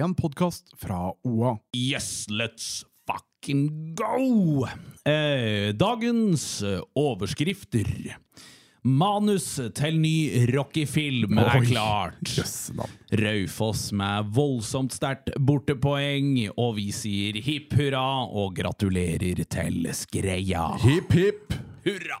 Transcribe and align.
en 0.00 0.14
podkast 0.14 0.74
fra 0.78 1.12
OA. 1.22 1.58
Yes, 1.76 2.26
let's 2.28 2.84
fucking 3.06 3.94
go! 3.94 4.66
Eh, 5.04 5.74
dagens 5.74 6.62
eh, 6.62 6.80
overskrifter. 6.94 8.16
Manus 8.84 9.46
til 9.78 9.96
ny 9.96 10.46
Rocky-film 10.52 11.38
er 11.40 11.62
klart. 11.64 12.34
Raufoss 13.16 13.86
med 13.96 14.28
voldsomt 14.36 14.92
sterkt 14.92 15.32
bortepoeng, 15.40 16.50
og 16.58 16.76
vi 16.76 16.90
sier 16.92 17.38
hipp 17.46 17.72
hurra 17.78 18.26
og 18.28 18.52
gratulerer 18.58 19.40
til 19.48 19.88
Skreia. 19.96 20.68
Hipp, 20.84 21.16
hipp. 21.16 21.56
Hurra! 21.86 22.20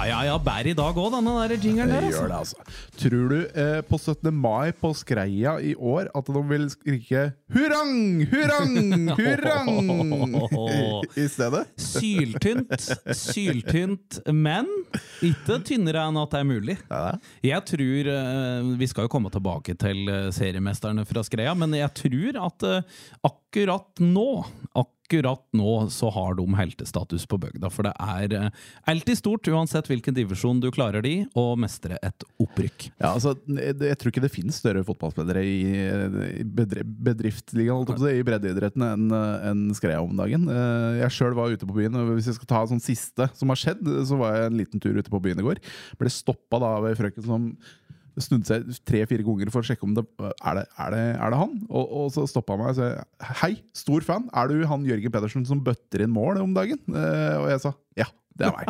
Ja, 0.00 0.06
ja, 0.08 0.18
ja, 0.30 0.36
bær 0.40 0.64
i 0.64 0.72
dag 0.72 0.96
òg, 0.96 1.10
denne 1.12 1.32
der 1.44 1.60
jingeren 1.60 1.90
der. 1.92 2.00
Det 2.00 2.08
Altså. 2.08 2.20
gjør 2.22 2.28
det, 2.30 2.36
altså. 2.38 2.56
Tror 2.96 3.24
du 3.28 3.40
eh, 3.60 3.80
på 3.84 3.98
17. 4.00 4.30
mai 4.32 4.70
på 4.72 4.90
Skreia 4.96 5.52
i 5.60 5.74
år 5.76 6.08
at 6.16 6.30
de 6.32 6.42
vil 6.48 6.64
skrike 6.72 7.24
'hurrang, 7.52 8.22
hurrang, 8.30 8.72
hurrang' 9.20 11.04
i 11.20 11.26
stedet? 11.28 11.66
Syltynt, 11.76 12.86
syltynt, 13.12 14.20
men 14.32 14.70
ikke 15.20 15.60
tynnere 15.68 16.06
enn 16.08 16.16
at 16.22 16.32
det 16.32 16.40
er 16.40 16.48
mulig. 16.48 16.78
Jeg 17.44 17.64
tror 17.68 18.10
eh, 18.14 18.72
Vi 18.80 18.88
skal 18.88 19.04
jo 19.04 19.12
komme 19.12 19.28
tilbake 19.34 19.76
til 19.76 20.08
eh, 20.08 20.30
seriemesterne 20.32 21.04
fra 21.04 21.26
Skreia, 21.28 21.52
men 21.54 21.76
jeg 21.76 21.92
tror 22.00 22.40
at 22.46 22.68
eh, 22.72 22.82
akkurat 23.28 24.00
nå 24.00 24.28
Akkurat 24.78 25.42
nå 25.58 25.72
så 25.90 26.06
har 26.14 26.36
de 26.38 26.44
heltestatus 26.54 27.24
på 27.26 27.40
bygda, 27.42 27.66
for 27.74 27.88
det 27.88 27.90
er 27.98 28.34
eh, 28.38 28.60
alltid 28.92 29.18
stort, 29.18 29.48
uansett 29.50 29.88
hvilken 29.90 30.14
divisjon 30.14 30.60
du 30.62 30.68
klarer 30.70 31.02
det 31.02 31.10
i, 31.10 31.24
å 31.34 31.56
mestre 31.58 31.98
et 32.06 32.26
opprykk. 32.38 32.86
Ja, 33.00 33.16
altså, 33.16 33.34
jeg, 33.50 33.96
tror 33.98 34.12
ikke 34.12 34.22
det 34.22 34.30
finnes 34.30 34.60
større 34.62 34.84
fotballspillere 34.86 35.42
i, 35.42 35.58
bedriftsligaen 36.46 37.90
i 38.12 38.22
breddeidretten 38.28 38.86
enn 38.86 39.10
en 39.10 39.66
Skreia 39.74 39.98
om 40.04 40.14
dagen. 40.14 40.46
Eh, 40.46 41.02
Jeg 41.02 41.16
sjøl 41.18 41.34
var 41.34 41.50
ute 41.50 41.66
på 41.66 41.74
byen, 41.80 41.98
og 41.98 42.14
hvis 42.14 42.30
jeg 42.30 42.38
skal 42.38 42.52
ta 42.54 42.62
sånn 42.70 42.84
siste 42.84 43.26
som 43.34 43.50
har 43.50 43.58
skjedd, 43.58 43.82
så 44.06 44.20
var 44.20 44.38
jeg 44.38 44.52
en 44.52 44.62
liten 44.62 44.82
tur 44.82 44.94
ute 44.94 45.10
på 45.10 45.22
byen 45.26 45.42
i 45.42 45.48
går. 45.50 45.62
Ble 45.98 46.14
stoppa 46.14 46.62
av 46.62 46.86
ei 46.86 46.94
frøken 46.98 47.26
som 47.26 47.50
snudde 48.18 48.48
seg 48.48 48.70
tre-fire 48.88 49.24
ganger 49.26 49.52
for 49.54 49.62
å 49.62 49.68
sjekke 49.70 49.86
om 49.86 49.94
det 49.96 50.04
er 50.26 50.60
det, 50.60 50.66
er 50.80 50.94
det, 50.96 51.04
er 51.16 51.34
det 51.34 51.40
han. 51.42 51.58
Og, 51.68 51.84
og 52.02 52.08
så 52.14 52.26
stoppa 52.30 52.56
han 52.56 52.64
meg 52.64 52.72
og 52.74 52.80
sa 52.80 53.34
hei, 53.44 53.52
stor 53.76 54.06
fan. 54.06 54.30
Er 54.34 54.50
du 54.50 54.64
han 54.70 54.86
Jørgen 54.88 55.14
Pedersen 55.14 55.46
som 55.48 55.62
bøtter 55.64 56.06
inn 56.06 56.14
mål 56.14 56.42
om 56.42 56.56
dagen? 56.56 56.80
Eh, 56.90 57.36
Og 57.40 57.52
jeg 57.52 57.62
sa 57.68 57.76
ja. 58.00 58.08
Det 58.40 58.46
er 58.48 58.54
meg. 58.56 58.68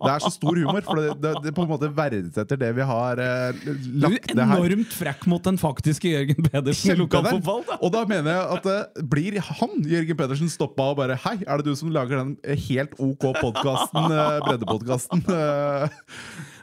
Det 0.00 0.08
er 0.08 0.22
så 0.22 0.30
stor 0.32 0.56
humor, 0.56 0.80
for 0.86 0.96
det, 0.96 1.10
det, 1.20 1.30
det 1.44 1.50
på 1.52 1.64
en 1.66 1.68
måte 1.68 1.90
verdsetter 1.92 2.56
det 2.56 2.70
vi 2.78 2.84
har 2.88 3.20
eh, 3.20 3.58
lagt 4.00 4.30
det 4.30 4.46
her 4.48 4.62
enormt 4.62 4.94
frekk 4.96 5.26
mot 5.28 5.44
den 5.44 5.58
faktiske 5.60 6.08
Jørgen 6.08 6.46
Pedersen 6.46 6.94
i 6.94 6.96
lokalfotball. 7.02 7.66
Og 7.82 7.92
da 7.92 8.04
mener 8.08 8.32
jeg 8.32 8.46
at 8.56 8.68
eh, 8.72 9.02
blir 9.12 9.36
han, 9.44 9.74
Jørgen 9.90 10.20
Pedersen, 10.22 10.48
stoppa 10.48 10.86
og 10.94 11.02
bare 11.02 11.18
Hei, 11.20 11.34
er 11.42 11.60
det 11.60 11.68
du 11.68 11.76
som 11.76 11.92
lager 11.92 12.22
den 12.22 12.32
helt 12.64 12.96
OK 12.96 13.26
podkasten, 13.42 14.08
breddepodkasten? 14.46 15.26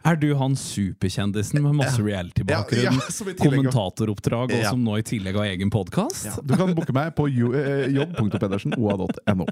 Er 0.08 0.16
du 0.16 0.30
han 0.40 0.54
superkjendisen 0.56 1.60
med 1.60 1.74
masse 1.76 2.00
reality-bakgrunn, 2.00 2.80
Ja, 2.86 2.94
ja, 2.96 3.34
kommentatoroppdrag, 3.42 4.54
og 4.56 4.62
som 4.64 4.80
nå 4.86 4.94
i 5.02 5.04
tillegg 5.04 5.36
har 5.36 5.50
egen 5.52 5.72
podkast? 5.74 6.30
Du 6.48 6.54
kan 6.56 6.72
booke 6.78 6.94
meg 6.96 7.12
på 7.18 7.26
eh, 7.28 7.90
jobb.pedersen.oa.no. 7.92 9.48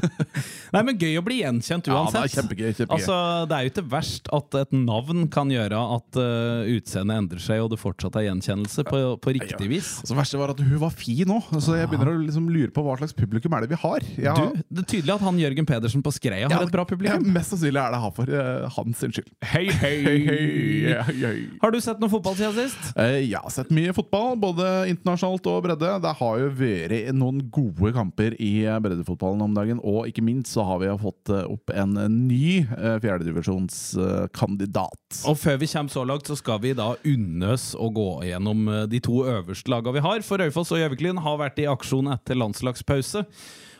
Nei, 0.74 0.82
men 0.86 1.00
gøy 1.00 1.18
å 1.18 1.24
bli 1.26 1.40
gjenkjent 1.40 1.90
Ja, 1.90 2.04
det 2.12 2.20
er 2.20 2.30
kjempegøy. 2.36 2.68
kjempegøy. 2.76 2.94
Altså, 2.94 3.16
Det 3.50 3.56
er 3.56 3.66
jo 3.66 3.72
ikke 3.72 3.84
verst 3.96 4.30
at 4.38 4.58
et 4.60 4.76
navn 4.76 5.26
kan 5.34 5.50
gjøre 5.50 5.80
at 5.96 6.20
uh, 6.20 6.70
utseendet 6.76 7.18
endrer 7.24 7.42
seg, 7.42 7.64
og 7.64 7.72
det 7.74 7.80
fortsatt 7.82 8.20
er 8.20 8.28
gjenkjennelse 8.28 8.86
på, 8.86 9.02
på 9.24 9.34
riktig 9.34 9.70
vis. 9.72 9.90
Altså, 10.04 10.14
det 10.14 10.20
verste 10.20 10.42
var 10.44 10.54
at 10.54 10.62
hun 10.62 10.82
var 10.84 10.94
fin 10.94 11.34
òg, 11.40 11.50
så 11.58 11.74
jeg 11.80 11.90
begynner 11.90 12.12
å 12.12 12.22
liksom 12.22 12.46
lure 12.54 12.70
på 12.70 12.86
hva 12.86 13.00
slags 13.02 13.16
publikum 13.18 13.58
er 13.58 13.66
det 13.66 13.72
vi 13.74 13.82
har. 13.82 14.06
Har 14.28 14.54
Du, 14.54 14.62
Det 14.68 14.84
er 14.84 14.90
tydelig 14.94 15.16
at 15.16 15.26
han 15.26 15.42
Jørgen 15.42 15.66
Pedersen 15.66 16.06
på 16.06 16.14
Skreia 16.14 16.46
har 16.46 16.68
et 16.68 16.74
bra 16.74 16.86
ja, 16.86 16.92
publikum. 16.94 17.28
mest 17.34 17.56
sannsynlig 17.56 17.82
er 17.82 17.98
det 17.98 18.02
her 18.06 18.16
for 18.20 18.38
uh, 18.38 18.70
hans 18.78 19.02
skyld. 19.08 19.34
Hei, 19.42 19.66
hei! 19.82 19.87
Hei, 19.88 20.02
hei, 20.04 20.92
hei. 21.24 21.38
Har 21.62 21.72
du 21.72 21.78
sett 21.80 21.96
noe 22.02 22.10
fotball 22.12 22.34
siden 22.36 22.52
sist? 22.58 22.90
Eh, 22.92 23.22
Jeg 23.30 23.40
har 23.40 23.48
sett 23.52 23.70
mye 23.72 23.94
fotball, 23.96 24.34
både 24.36 24.66
internasjonalt 24.90 25.46
og 25.48 25.62
bredde. 25.64 25.92
Det 26.04 26.10
har 26.18 26.34
jo 26.42 26.48
vært 26.58 27.08
noen 27.16 27.38
gode 27.54 27.92
kamper 27.96 28.36
i 28.36 28.50
breddefotballen 28.84 29.40
om 29.46 29.54
dagen. 29.56 29.80
Og 29.80 30.04
ikke 30.10 30.20
minst 30.26 30.52
så 30.52 30.60
har 30.68 30.82
vi 30.82 30.90
fått 31.00 31.32
eh, 31.32 31.46
opp 31.48 31.72
en 31.72 31.96
ny 32.26 32.66
eh, 32.66 32.98
fjerdedivisjonskandidat. 33.00 35.22
Og 35.24 35.40
før 35.40 35.56
vi 35.62 35.70
kommer 35.72 35.88
så 35.94 36.04
langt, 36.10 36.28
så 36.28 36.36
skal 36.36 36.60
vi 36.66 36.74
da 36.76 36.90
unne 37.08 37.54
oss 37.56 37.70
å 37.72 37.88
gå 37.88 38.10
gjennom 38.28 38.68
de 38.92 39.00
to 39.08 39.22
øverste 39.24 39.72
lagene 39.72 39.96
vi 39.96 40.04
har. 40.04 40.20
For 40.26 40.36
Raufoss 40.42 40.74
og 40.76 40.82
Gjøviklyn 40.82 41.16
har 41.24 41.40
vært 41.40 41.56
i 41.64 41.70
aksjon 41.70 42.12
etter 42.12 42.36
landslagspause. 42.36 43.24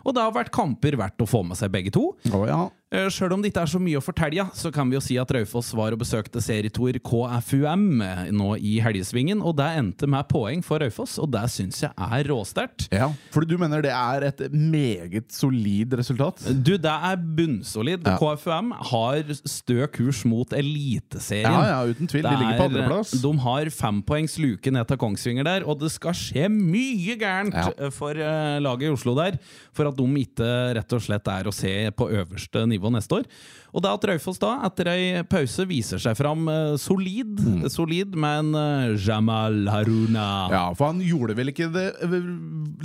Og 0.08 0.14
det 0.16 0.24
har 0.24 0.32
vært 0.32 0.48
kamper 0.54 0.96
verdt 0.96 1.20
å 1.20 1.26
få 1.28 1.42
med 1.44 1.58
seg 1.58 1.68
begge 1.74 1.90
to. 1.92 2.14
Oh, 2.32 2.46
ja. 2.48 2.70
Eh, 2.88 3.04
Sjøl 3.12 3.34
om 3.36 3.42
det 3.44 3.50
ikke 3.50 3.60
er 3.66 3.68
så 3.68 3.78
mye 3.84 3.98
å 4.00 4.00
fortelle, 4.00 4.46
så 4.56 4.70
kan 4.72 4.88
vi 4.88 4.96
jo 4.96 5.00
si 5.04 5.18
at 5.20 5.28
Raufoss 5.36 5.74
var 5.76 5.92
og 5.92 6.00
besøkte 6.00 6.40
serietor 6.40 6.96
KFUM 7.04 7.82
eh, 8.00 8.20
nå 8.32 8.54
i 8.64 8.78
helgesvingen, 8.80 9.42
og 9.44 9.58
det 9.58 9.66
endte 9.76 10.08
med 10.08 10.24
poeng 10.30 10.62
for 10.64 10.80
Raufoss, 10.80 11.18
og 11.20 11.28
det 11.34 11.42
syns 11.52 11.82
jeg 11.84 11.92
er 11.92 12.30
råsterkt. 12.30 12.86
ja. 12.96 13.10
For 13.34 13.44
du 13.44 13.58
mener 13.60 13.82
det 13.84 13.92
er 13.92 14.24
et 14.30 14.40
meget 14.56 15.28
solid 15.36 15.92
resultat? 16.00 16.40
Du, 16.64 16.72
det 16.80 16.94
er 17.10 17.20
bunnsolid. 17.20 18.08
Ja. 18.08 18.14
KFUM 18.22 18.72
har 18.94 19.34
stø 19.44 19.84
kurs 19.92 20.22
mot 20.28 20.56
Eliteserien. 20.56 21.44
Ja, 21.52 21.82
ja, 21.84 21.92
uten 21.92 22.08
tvil. 22.08 22.24
De 22.24 22.32
ligger 22.40 22.56
på 22.62 22.70
andreplass. 22.70 23.12
De 23.20 23.34
har 23.44 23.68
fempoengs 23.82 24.38
luke 24.40 24.72
ned 24.72 24.88
til 24.88 25.00
Kongsvinger 25.04 25.44
der, 25.44 25.68
og 25.68 25.76
det 25.84 25.92
skal 25.92 26.16
skje 26.16 26.48
mye 26.56 27.18
gærent 27.20 27.52
Ja. 27.58 27.68
eh, 27.76 27.92
for 27.92 28.16
eh, 28.16 28.56
laget 28.64 28.88
i 28.88 28.92
Oslo 28.96 29.12
der, 29.20 29.36
for 29.76 29.92
at 29.92 30.00
de 30.00 30.08
ikke 30.24 30.50
rett 30.80 30.96
og 30.96 31.04
slett 31.04 31.28
er 31.36 31.52
å 31.52 31.54
se 31.54 31.76
på 31.92 32.08
øverste 32.16 32.64
nivå 32.64 32.76
neste 32.86 33.18
år. 33.18 33.26
Og 33.74 33.82
det 33.82 33.90
at 33.90 34.06
Raufoss 34.12 34.38
da, 34.38 34.54
etter 34.70 34.86
ei 34.94 35.22
pause, 35.28 35.66
viser 35.68 35.98
seg 35.98 36.16
fram 36.16 36.46
eh, 36.48 36.76
solid, 36.78 37.34
Mm. 37.38 37.68
solid 37.70 38.14
med 38.14 38.38
en 38.38 38.54
eh, 38.54 38.96
Jamal 38.96 39.66
Haruna. 39.68 40.48
Ja, 40.50 40.64
for 40.74 40.86
han 40.92 41.00
gjorde 41.02 41.34
vel 41.36 41.48
ikke 41.52 41.72
det 41.72 41.92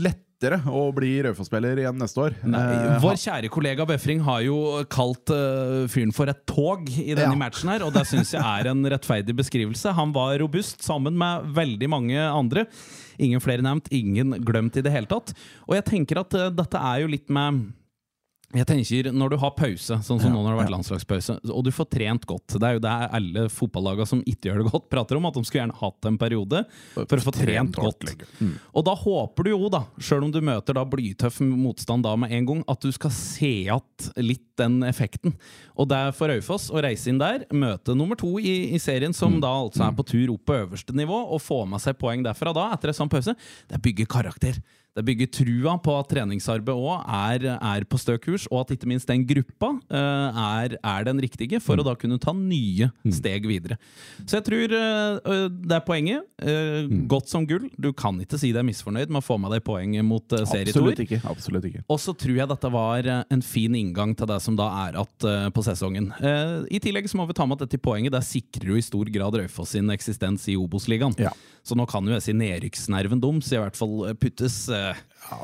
lett 0.02 0.22
lettere 0.44 0.58
å 0.68 0.90
bli 0.92 1.22
Raufoss-spiller 1.24 1.80
igjen 1.80 1.96
neste 1.96 2.20
år? 2.20 2.34
Nei, 2.44 2.60
Eh, 2.60 2.98
vår 3.00 3.16
kjære 3.16 3.50
kollega 3.50 3.86
Befring 3.88 4.20
har 4.26 4.42
jo 4.44 4.84
kalt 4.92 5.30
uh, 5.32 5.88
fyren 5.88 6.12
for 6.12 6.28
et 6.28 6.42
tog 6.46 6.90
i 6.90 7.14
denne 7.16 7.32
Ja. 7.32 7.40
matchen, 7.40 7.70
her, 7.72 7.82
og 7.86 7.94
det 7.94 8.04
syns 8.10 8.34
jeg 8.34 8.42
er 8.44 8.68
en 8.68 8.84
rettferdig 8.84 9.32
beskrivelse. 9.38 9.94
Han 9.96 10.12
var 10.12 10.36
robust 10.40 10.84
sammen 10.84 11.16
med 11.16 11.48
veldig 11.56 11.88
mange 11.88 12.18
andre. 12.20 12.66
Ingen 13.20 13.40
flere 13.40 13.62
nevnt, 13.64 13.88
ingen 13.90 14.34
glemt 14.44 14.76
i 14.76 14.82
det 14.84 14.92
hele 14.92 15.08
tatt. 15.08 15.32
Og 15.70 15.76
jeg 15.76 15.86
tenker 15.86 16.20
at 16.20 16.34
uh, 16.36 16.50
dette 16.50 16.76
er 16.76 17.06
jo 17.06 17.08
litt 17.08 17.30
med 17.30 17.72
jeg 18.54 18.68
tenker, 18.70 19.10
Når 19.14 19.34
du 19.34 19.38
har 19.42 19.54
pause, 19.58 19.98
sånn 20.06 20.20
som 20.22 20.30
Ja, 20.30 20.34
nå 20.34 20.42
når 20.42 20.46
det 20.46 20.54
har 20.54 20.60
vært 20.62 20.70
ja. 20.70 20.76
landslagspause, 20.76 21.38
og 21.50 21.64
du 21.66 21.72
får 21.74 21.90
trent 21.90 22.28
godt 22.30 22.56
Det 22.60 22.68
er 22.68 22.78
jo 22.78 22.84
det 22.84 22.94
alle 23.20 23.46
fotballagene 23.50 24.10
som 24.10 24.22
ikke 24.22 24.50
gjør 24.50 24.62
det 24.62 24.72
godt, 24.72 24.88
prater 24.94 25.20
om. 25.20 25.28
At 25.30 25.38
de 25.38 25.44
skulle 25.48 25.64
gjerne 25.64 25.80
hatt 25.80 26.10
en 26.10 26.20
periode 26.22 26.64
for 26.94 27.18
å 27.18 27.26
få 27.26 27.34
trent 27.36 27.80
godt. 27.80 28.06
Mm. 28.40 28.56
Og 28.74 28.86
da 28.86 28.96
håper 28.98 29.48
du 29.48 29.54
jo, 29.54 29.72
da, 29.74 29.84
sjøl 29.98 30.28
om 30.28 30.34
du 30.34 30.42
møter 30.46 30.78
da 30.78 30.86
blytøff 30.88 31.42
motstand 31.44 32.06
da 32.06 32.16
med 32.20 32.34
en 32.36 32.50
gang, 32.50 32.64
at 32.70 32.84
du 32.84 32.92
skal 32.94 33.14
se 33.16 33.52
igjen 33.64 34.12
litt 34.22 34.46
den 34.60 34.84
effekten. 34.86 35.34
Og 35.80 35.90
det 35.90 35.98
er 35.98 36.16
for 36.16 36.30
Raufoss 36.30 36.70
å 36.74 36.82
reise 36.84 37.10
inn 37.10 37.22
der, 37.22 37.48
møte 37.54 37.96
nummer 37.98 38.20
to 38.20 38.36
i, 38.38 38.74
i 38.76 38.82
serien, 38.82 39.16
som 39.16 39.40
da 39.42 39.50
altså 39.64 39.88
er 39.88 39.98
på 39.98 40.06
tur 40.06 40.36
opp 40.36 40.46
på 40.50 40.60
øverste 40.60 40.96
nivå, 40.98 41.24
og 41.34 41.42
få 41.42 41.64
med 41.70 41.82
seg 41.82 41.98
poeng 42.00 42.26
derfra 42.26 42.54
da, 42.56 42.70
etter 42.76 42.94
en 42.94 43.00
sånn 43.02 43.12
pause, 43.12 43.36
det 43.70 43.82
bygger 43.84 44.10
karakter. 44.14 44.62
Det 44.94 45.04
bygger 45.08 45.30
trua 45.34 45.74
på 45.82 45.96
at 45.98 46.10
treningsarbeid 46.12 46.78
òg 46.78 47.08
er, 47.10 47.48
er 47.58 47.86
på 47.90 47.98
stø 47.98 48.18
kurs, 48.22 48.46
og 48.52 48.64
at 48.64 48.76
ikke 48.76 48.90
minst 48.92 49.10
den 49.10 49.24
gruppa 49.26 49.72
eh, 49.90 50.42
er, 50.44 50.76
er 50.78 51.08
den 51.08 51.22
riktige 51.24 51.58
for 51.64 51.80
å 51.82 51.86
da 51.88 51.96
kunne 51.98 52.20
ta 52.22 52.34
nye 52.38 52.92
steg 53.10 53.48
videre. 53.50 53.80
Så 54.22 54.38
jeg 54.38 54.46
tror 54.50 54.76
eh, 54.78 55.48
det 55.50 55.78
er 55.80 55.86
poenget. 55.88 56.28
Eh, 56.44 56.92
Godt 57.10 57.32
som 57.32 57.48
gull. 57.50 57.66
Du 57.82 57.90
kan 57.98 58.20
ikke 58.22 58.38
si 58.42 58.52
deg 58.54 58.66
misfornøyd 58.68 59.10
med 59.10 59.24
å 59.24 59.26
få 59.26 59.40
med 59.42 59.56
deg 59.56 59.64
poeng 59.66 59.96
mot 60.06 60.36
uh, 60.38 60.44
Absolutt 60.46 61.02
ikke. 61.04 61.22
Absolutt 61.30 61.66
ikke. 61.70 61.82
Og 61.90 62.00
så 62.02 62.14
tror 62.18 62.38
jeg 62.38 62.50
dette 62.54 62.74
var 62.74 63.10
eh, 63.10 63.24
en 63.34 63.44
fin 63.46 63.74
inngang 63.80 64.14
til 64.18 64.30
det 64.30 64.40
som 64.46 64.58
da 64.60 64.70
er 64.86 65.00
igjen 65.00 65.30
eh, 65.32 65.50
på 65.54 65.66
sesongen. 65.66 66.12
Eh, 66.22 66.54
I 66.78 66.82
tillegg 66.84 67.10
så 67.10 67.18
må 67.20 67.26
vi 67.30 67.36
ta 67.38 67.48
med 67.50 67.58
at 67.58 67.66
dette 67.66 67.82
poenget 67.84 68.14
Det 68.14 68.22
sikrer 68.28 68.74
jo 68.74 68.78
i 68.80 68.86
stor 68.86 69.10
grad 69.14 69.38
Raufoss 69.42 69.74
sin 69.74 69.90
eksistens 69.94 70.46
i 70.52 70.58
Obos-ligaen. 70.60 71.18
Ja. 71.22 71.34
Så 71.64 71.78
nå 71.80 71.86
kan 71.88 72.04
jo 72.04 72.12
jeg 72.12 72.24
si 72.26 72.34
nedrykksnerven 72.36 73.22
deres 73.24 73.52
i 73.56 73.60
hvert 73.62 73.78
fall 73.80 74.10
puttes 74.20 74.58
eh, 74.68 74.90
eh, 74.92 75.02
Ja, 75.24 75.38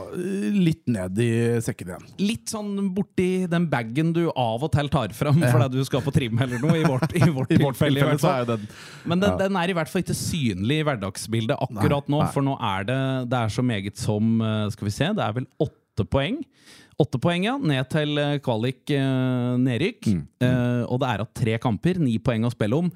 litt 0.60 0.82
ned 0.92 1.16
i 1.24 1.30
sekken 1.64 1.94
igjen. 1.94 2.08
litt 2.20 2.52
sånn 2.52 2.74
borti 2.94 3.46
den 3.48 3.70
bagen 3.72 4.12
du 4.12 4.26
av 4.34 4.66
og 4.68 4.74
til 4.74 4.90
tar 4.92 5.14
fram 5.16 5.40
Ja. 5.40 5.54
fordi 5.54 5.78
du 5.80 5.86
skal 5.88 6.04
på 6.04 6.12
trim 6.12 6.36
eller 6.44 6.60
noe, 6.60 6.76
i 6.76 6.84
vårt, 6.84 7.16
i 7.16 7.24
vårt, 7.32 7.52
I 7.56 7.62
vårt 7.64 7.80
tilfelle. 7.80 8.04
i 8.04 8.46
den 8.52 8.68
Men 9.06 9.20
den, 9.24 9.32
Ja. 9.32 9.38
den 9.46 9.56
er 9.56 9.70
i 9.72 9.78
hvert 9.80 9.88
fall 9.88 10.04
ikke 10.04 10.18
synlig 10.20 10.82
i 10.82 10.84
hverdagsbildet 10.90 11.56
akkurat 11.56 12.10
Nei, 12.12 12.18
nå, 12.18 12.24
nei. 12.26 12.32
for 12.36 12.42
nå 12.44 12.58
er 12.60 12.84
det, 12.92 13.00
det 13.32 13.40
er 13.40 13.56
så 13.56 13.64
meget 13.64 13.96
som 13.98 14.42
eh, 14.44 14.68
Skal 14.76 14.86
vi 14.92 14.92
se, 14.92 15.14
det 15.16 15.24
er 15.24 15.38
vel 15.40 15.48
åtte 15.64 16.04
poeng. 16.08 16.42
Åtte 17.00 17.20
poeng, 17.24 17.46
ja. 17.48 17.54
Ned 17.58 17.88
til 17.92 18.18
eh, 18.20 18.38
kvalik 18.44 18.92
eh, 18.92 19.56
nedrykk. 19.64 20.12
Mm, 20.12 20.26
Eh, 20.40 20.84
og 20.88 21.00
det 21.02 21.08
er 21.10 21.20
av 21.24 21.28
tre 21.36 21.56
kamper, 21.60 21.98
ni 22.00 22.18
poeng 22.24 22.44
å 22.48 22.52
spille 22.52 22.76
om. 22.78 22.92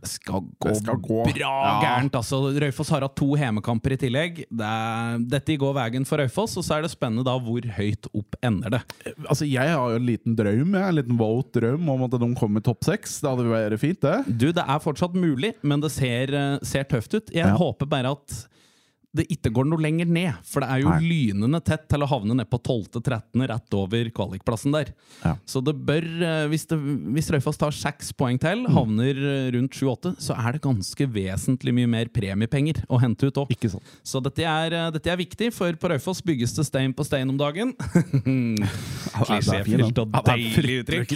Det 0.00 0.08
skal 0.08 0.40
gå, 0.60 0.68
Det 0.70 0.76
skal 0.80 0.96
gå. 0.96 1.18
bra 1.24 1.32
Ja. 1.36 1.80
gærent. 1.84 2.12
altså 2.16 2.38
Raufoss 2.62 2.88
har 2.90 3.00
hatt 3.04 3.16
to 3.16 3.34
hjemmekamper 3.36 3.92
i 3.92 3.96
tillegg. 4.00 4.44
Det 4.50 4.66
er, 4.66 5.18
dette 5.18 5.56
går 5.60 5.74
veien 5.76 6.06
for 6.06 6.16
Raufoss, 6.18 6.56
og 6.56 6.64
så 6.64 6.78
er 6.78 6.82
det 6.86 6.90
spennende 6.90 7.24
da 7.24 7.38
hvor 7.38 7.60
høyt 7.76 8.06
opp 8.16 8.36
ender 8.42 8.70
det. 8.70 8.82
Altså, 9.28 9.44
Jeg 9.50 9.68
har 9.68 9.90
jo 9.90 9.96
en 9.96 10.06
liten 10.06 10.36
drøm 10.36 10.72
jeg, 10.72 10.88
en 10.88 10.94
liten 10.96 11.18
våt 11.18 11.52
drøm 11.52 11.88
om 11.88 12.04
at 12.04 12.10
de 12.18 12.34
kommer 12.34 12.60
i 12.60 12.62
topp 12.62 12.80
seks. 12.84 13.20
Det 13.20 13.28
hadde 13.30 13.44
vært 13.50 13.78
fint, 13.78 14.00
det. 14.00 14.38
Du, 14.38 14.52
det 14.52 14.64
er 14.66 14.78
fortsatt 14.80 15.12
mulig, 15.14 15.54
men 15.62 15.80
det 15.80 15.90
ser, 15.92 16.32
eh, 16.34 16.58
ser 16.62 16.84
tøft 16.84 17.14
ut. 17.14 17.30
Jeg 17.30 17.44
Ja. 17.46 17.56
håper 17.56 17.86
bare 17.88 18.12
at 18.12 18.46
det 19.16 19.24
ikke 19.34 19.50
går 19.50 19.66
noe 19.66 19.82
lenger 19.82 20.06
ned, 20.06 20.36
for 20.46 20.62
det 20.62 20.68
er 20.70 20.82
jo 20.84 20.90
Nei. 20.92 21.00
lynende 21.02 21.58
tett 21.66 21.88
til 21.90 22.04
å 22.04 22.06
havne 22.06 22.36
ned 22.38 22.46
på 22.50 22.60
12.-13. 22.62 23.42
rett 23.50 23.74
over 23.74 24.10
kvalikplassen 24.14 24.70
der. 24.76 24.92
Ja. 25.24 25.32
Så 25.50 25.58
det 25.66 25.74
bør, 25.86 26.04
eh, 26.22 26.44
hvis, 26.52 26.66
det, 26.70 26.78
hvis 27.16 27.30
Raufoss 27.34 27.58
tar 27.58 27.74
seks 27.74 28.12
poeng 28.14 28.38
til, 28.38 28.62
Mm. 28.66 28.70
havner 28.76 29.18
eh, 29.18 29.50
rundt 29.56 29.72
7-8, 29.74 30.14
så 30.22 30.36
er 30.38 30.52
det 30.52 30.62
ganske 30.62 31.06
vesentlig 31.10 31.74
mye 31.74 31.88
mer 31.90 32.06
premiepenger 32.14 32.84
å 32.88 33.00
hente 33.02 33.26
ut 33.26 33.34
òg. 33.42 33.50
Så 34.04 34.22
dette 34.22 34.44
er, 34.46 34.72
eh, 34.72 34.90
dette 34.94 35.10
er 35.10 35.16
viktig, 35.18 35.52
for 35.52 35.72
på 35.72 35.90
Raufoss 35.90 36.22
bygges 36.22 36.54
det 36.54 36.66
stein 36.66 36.94
på 36.94 37.04
stein 37.04 37.28
om 37.30 37.36
dagen. 37.40 37.74
Klisjéfylt 39.20 39.98
og 39.98 40.14
Ja, 40.14 40.22
det 40.22 40.34
deilig 40.34 40.76
uttrykk. 40.84 41.14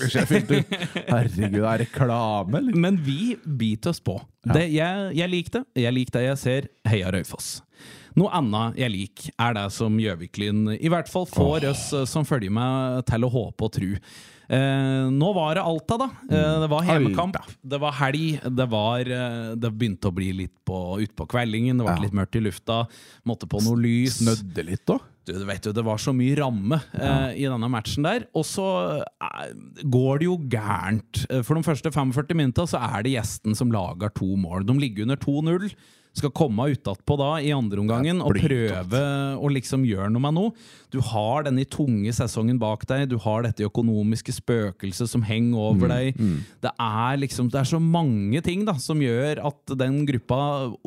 Herregud, 1.09 1.61
det 1.61 1.65
er 1.65 1.83
reklame, 1.87 2.59
eller? 2.59 2.75
Men 2.77 2.99
vi 3.07 3.37
biter 3.45 3.91
oss 3.95 4.01
på. 4.05 4.19
Det, 4.45 4.67
jeg, 4.75 5.15
jeg 5.17 5.31
liker 5.33 5.61
det. 5.61 5.65
Jeg 5.87 5.95
liker 5.97 6.19
det 6.19 6.25
jeg 6.27 6.39
ser. 6.43 6.67
Heia 6.91 7.13
Raufoss. 7.15 7.63
Noe 8.15 8.31
annet 8.39 8.77
jeg 8.79 8.93
liker, 8.95 9.33
er 9.43 9.57
det 9.57 9.65
som 9.75 9.97
Gjøviklyn 9.99 10.69
i 10.77 10.91
hvert 10.93 11.09
fall 11.11 11.27
får 11.27 11.67
oss 11.73 11.89
eh, 11.97 12.05
som 12.07 12.27
følger 12.29 12.53
med, 12.55 13.03
til 13.11 13.27
å 13.27 13.31
håpe 13.33 13.67
og 13.67 13.73
tro. 13.75 13.89
Eh, 14.45 15.07
nå 15.11 15.31
var 15.35 15.57
det 15.57 15.63
Alta, 15.65 15.97
da. 16.05 16.07
Eh, 16.29 16.59
det 16.63 16.69
var 16.71 16.85
hjemmekamp. 16.87 17.39
Det 17.65 17.81
var 17.81 17.97
helg. 17.97 18.37
Det, 18.45 18.67
var, 18.71 19.01
eh, 19.09 19.55
det 19.59 19.71
begynte 19.73 20.11
å 20.13 20.15
bli 20.15 20.29
litt 20.45 20.55
på, 20.69 20.79
utpå 21.03 21.27
kveldingen. 21.33 21.81
Det 21.81 21.87
ble 21.89 21.95
Ja. 21.97 22.03
litt 22.05 22.15
mørkt 22.15 22.37
i 22.39 22.45
lufta. 22.45 22.83
Måtte 23.27 23.49
på 23.51 23.63
noe 23.65 23.81
lys. 23.83 24.21
Snødde 24.21 24.67
litt, 24.69 24.85
da. 24.87 24.99
Du, 25.25 25.33
du 25.33 25.45
vet 25.49 25.65
jo, 25.65 25.73
Det 25.73 25.83
var 25.87 25.97
så 25.97 26.13
mye 26.13 26.37
ramme 26.37 26.77
eh, 26.93 27.31
i 27.41 27.49
denne 27.49 27.71
matchen 27.73 28.05
der. 28.05 28.27
Og 28.37 28.45
så 28.45 28.69
eh, 29.01 29.51
går 29.89 30.21
det 30.21 30.29
jo 30.29 30.37
gærent. 30.53 31.25
For 31.49 31.57
de 31.57 31.65
første 31.65 31.91
45 31.91 32.37
minutta 32.37 32.69
så 32.69 32.79
er 32.93 33.03
det 33.09 33.17
gjesten 33.17 33.57
som 33.59 33.73
lager 33.73 34.13
to 34.15 34.37
mål. 34.37 34.69
De 34.69 34.77
ligger 34.79 35.09
under 35.09 35.17
2-0. 35.17 35.73
Skal 36.15 36.31
komme 36.31 36.69
utatpå 36.71 37.17
da 37.19 37.31
i 37.43 37.49
andre 37.51 37.81
omgangen 37.83 38.21
og 38.23 38.37
prøve 38.39 39.01
å 39.35 39.49
liksom 39.51 39.83
gjøre 39.89 40.13
noe 40.15 40.23
med 40.23 40.37
noe. 40.37 40.53
Du 40.95 41.01
har 41.03 41.43
denne 41.43 41.65
tunge 41.67 42.13
sesongen 42.15 42.61
bak 42.63 42.85
deg. 42.87 43.09
Du 43.11 43.17
har 43.19 43.43
dette 43.43 43.67
økonomiske 43.67 44.31
spøkelset 44.37 45.11
som 45.11 45.25
henger 45.27 45.59
over 45.59 45.91
deg. 45.91 46.15
Det 46.63 46.71
er 46.79 47.19
liksom 47.19 47.51
Det 47.51 47.59
er 47.65 47.71
så 47.73 47.81
mange 47.83 48.41
ting 48.47 48.63
da 48.65 48.77
som 48.79 49.03
gjør 49.03 49.43
at 49.51 49.75
den 49.79 50.05
gruppa 50.07 50.39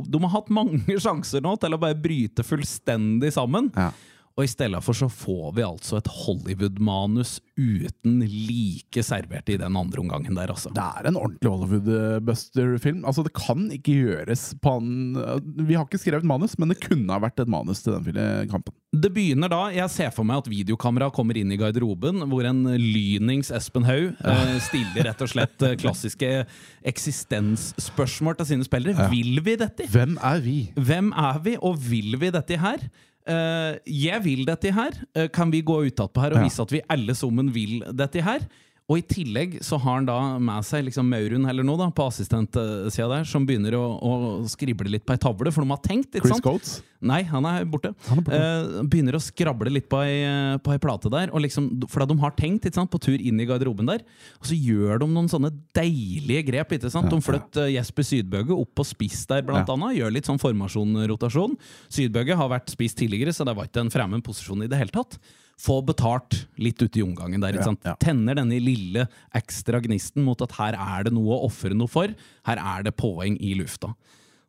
De 0.08 0.22
har 0.24 0.36
hatt 0.38 0.50
mange 0.50 0.96
sjanser 1.04 1.44
nå 1.44 1.58
til 1.60 1.76
å 1.76 1.82
bare 1.82 2.00
bryte 2.00 2.48
fullstendig 2.48 3.34
sammen. 3.36 3.68
Ja. 3.76 3.92
Og 4.38 4.46
i 4.46 4.50
stedet 4.52 4.80
for 4.86 4.94
så 4.94 5.08
får 5.10 5.56
vi 5.58 5.64
altså 5.66 5.98
et 5.98 6.10
Hollywood-manus 6.14 7.40
uten 7.58 8.20
like 8.22 9.02
servert 9.02 9.50
i 9.50 9.56
den 9.58 9.78
andre 9.80 10.04
omgangen 10.04 10.38
der, 10.38 10.52
altså. 10.54 10.70
Det 10.76 10.84
er 10.84 11.10
en 11.10 11.18
ordentlig 11.18 11.50
Hollywood-buster-film. 11.50 13.00
Altså, 13.02 13.26
Det 13.26 13.34
kan 13.34 13.66
ikke 13.74 13.96
gjøres 13.98 14.52
på 14.62 14.76
en 14.78 15.18
Vi 15.66 15.74
har 15.74 15.88
ikke 15.88 15.98
skrevet 15.98 16.28
manus, 16.28 16.54
men 16.62 16.70
det 16.70 16.78
kunne 16.84 17.10
ha 17.10 17.18
vært 17.24 17.42
et 17.42 17.50
manus 17.50 17.82
til 17.82 17.98
den 17.98 18.52
kampen. 18.52 18.76
Det 18.94 19.10
begynner 19.14 19.50
da, 19.50 19.64
Jeg 19.74 19.90
ser 19.90 20.14
for 20.14 20.24
meg 20.24 20.46
at 20.46 20.52
videokamera 20.52 21.10
kommer 21.10 21.38
inn 21.38 21.52
i 21.52 21.58
garderoben, 21.58 22.22
hvor 22.30 22.46
en 22.46 22.62
lynings 22.78 23.50
Espen 23.50 23.90
Haug 23.90 24.14
ja. 24.22 24.38
stiller 24.70 25.10
rett 25.10 25.26
og 25.26 25.34
slett 25.34 25.66
eh, 25.66 25.76
klassiske 25.82 26.46
eksistensspørsmål 26.86 28.38
til 28.38 28.54
sine 28.54 28.70
spillere. 28.70 29.10
Vil 29.10 29.42
vi 29.42 29.58
dette? 29.58 29.90
Hvem 29.90 30.20
er 30.22 30.46
vi? 30.46 30.58
Hvem 30.78 31.10
er 31.18 31.42
vi, 31.42 31.58
og 31.58 31.82
vil 31.90 32.20
vi 32.22 32.30
dette 32.38 32.62
her? 32.62 32.86
Eh, 33.28 33.78
jeg 34.06 34.24
vil 34.24 34.46
dette 34.48 34.72
her. 34.72 34.96
Eh, 35.16 35.28
kan 35.34 35.52
vi 35.52 35.62
gå 35.66 35.82
utapå 35.90 36.24
her 36.24 36.38
og 36.38 36.46
vise 36.46 36.64
at 36.64 36.72
vi 36.72 36.84
alle 36.94 37.16
sammen 37.18 37.52
vil 37.56 37.82
dette 37.92 38.24
her? 38.24 38.46
Og 38.88 39.02
i 39.02 39.04
tillegg 39.04 39.58
så 39.68 39.76
har 39.84 39.98
han 39.98 40.06
da 40.08 40.16
med 40.40 40.64
seg 40.64 40.86
liksom 40.88 41.10
Maurun 41.12 41.44
eller 41.52 41.66
noe 41.68 41.76
da, 41.82 41.90
på 41.92 42.06
assistentsida 42.08 43.08
der, 43.12 43.26
som 43.28 43.44
begynner 43.44 43.76
å, 43.76 43.82
å 44.00 44.12
skrible 44.48 44.88
litt 44.94 45.04
på 45.04 45.12
ei 45.12 45.20
tavle, 45.20 45.52
for 45.52 45.66
de 45.66 45.74
har 45.74 45.82
tenkt. 45.84 46.14
ikke 46.16 46.24
Chris 46.24 46.38
sant? 46.38 46.46
Coates? 46.46 46.78
Nei, 47.04 47.18
han 47.28 47.44
er 47.46 47.66
borte. 47.68 47.92
Han 48.08 48.22
er 48.22 48.24
borte. 48.24 48.38
Eh, 48.40 48.86
begynner 48.88 49.18
å 49.18 49.22
skrable 49.22 49.74
litt 49.76 49.90
på 49.92 50.00
ei, 50.06 50.22
på 50.64 50.72
ei 50.72 50.80
plate 50.82 51.12
der. 51.12 51.34
Liksom, 51.36 51.68
for 51.92 52.08
de 52.08 52.16
har 52.24 52.32
tenkt 52.40 52.64
ikke 52.70 52.80
sant, 52.80 52.90
på 52.94 53.02
tur 53.04 53.20
inn 53.20 53.44
i 53.44 53.48
garderoben 53.50 53.92
der. 53.92 54.06
Og 54.40 54.48
så 54.48 54.56
gjør 54.56 55.04
de 55.04 55.10
noen 55.12 55.28
sånne 55.34 55.52
deilige 55.76 56.46
grep. 56.48 56.72
ikke 56.78 56.94
sant? 56.94 57.12
De 57.12 57.20
flytter 57.28 57.66
eh, 57.68 57.74
Jesper 57.76 58.08
Sydbøge 58.08 58.56
opp 58.56 58.72
på 58.80 58.88
spiss 58.88 59.26
der, 59.28 59.44
blant 59.44 59.68
Ja. 59.68 59.76
annet. 59.76 59.98
Gjør 60.00 60.16
litt 60.16 60.32
sånn 60.32 60.40
formasjon-rotasjon. 60.42 61.60
Sydbøge 61.92 62.40
har 62.40 62.50
vært 62.56 62.72
spiss 62.72 62.96
tidligere, 62.98 63.36
så 63.36 63.44
det 63.44 63.58
var 63.60 63.68
ikke 63.68 63.84
en 63.84 63.92
fremmed 63.94 64.24
posisjon 64.24 64.64
i 64.64 64.72
det 64.72 64.80
hele 64.80 64.96
tatt. 64.96 65.20
Få 65.58 65.80
betalt 65.82 66.44
litt 66.62 66.82
ute 66.84 67.00
i 67.00 67.06
omgangen 67.06 67.42
der. 67.42 67.58
Ja, 67.58 67.66
sant? 67.66 67.82
ja. 67.86 67.96
Tenner 68.02 68.38
denne 68.38 68.60
lille 68.62 69.08
ekstra 69.36 69.82
gnisten 69.82 70.26
mot 70.26 70.42
at 70.46 70.54
her 70.60 70.78
er 70.78 71.08
det 71.08 71.16
noe 71.16 71.34
å 71.34 71.48
ofre 71.48 71.74
noe 71.74 71.90
for. 71.90 72.14
Her 72.46 72.62
er 72.62 72.86
det 72.86 72.94
poeng 73.00 73.40
i 73.42 73.56
lufta. 73.58 73.96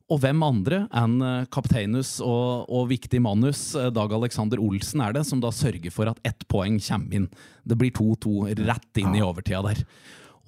Og 0.09 0.23
hvem 0.23 0.41
andre 0.45 0.83
enn 0.97 1.19
eh, 1.21 1.49
kapteinus 1.53 2.15
og, 2.25 2.69
og 2.73 2.87
viktig 2.93 3.21
manus, 3.25 3.75
eh, 3.77 3.91
Dag 3.93 4.13
Alexander 4.17 4.61
Olsen, 4.65 5.03
er 5.05 5.17
det, 5.17 5.27
som 5.29 5.41
da 5.43 5.53
sørger 5.53 5.93
for 5.93 6.09
at 6.09 6.21
ett 6.29 6.47
poeng 6.49 6.79
kommer 6.81 7.19
inn. 7.21 7.27
Det 7.69 7.77
blir 7.77 7.93
2-2 7.93 8.55
rett 8.65 9.03
inn 9.03 9.19
i 9.19 9.25
overtida 9.25 9.61
der. 9.69 9.85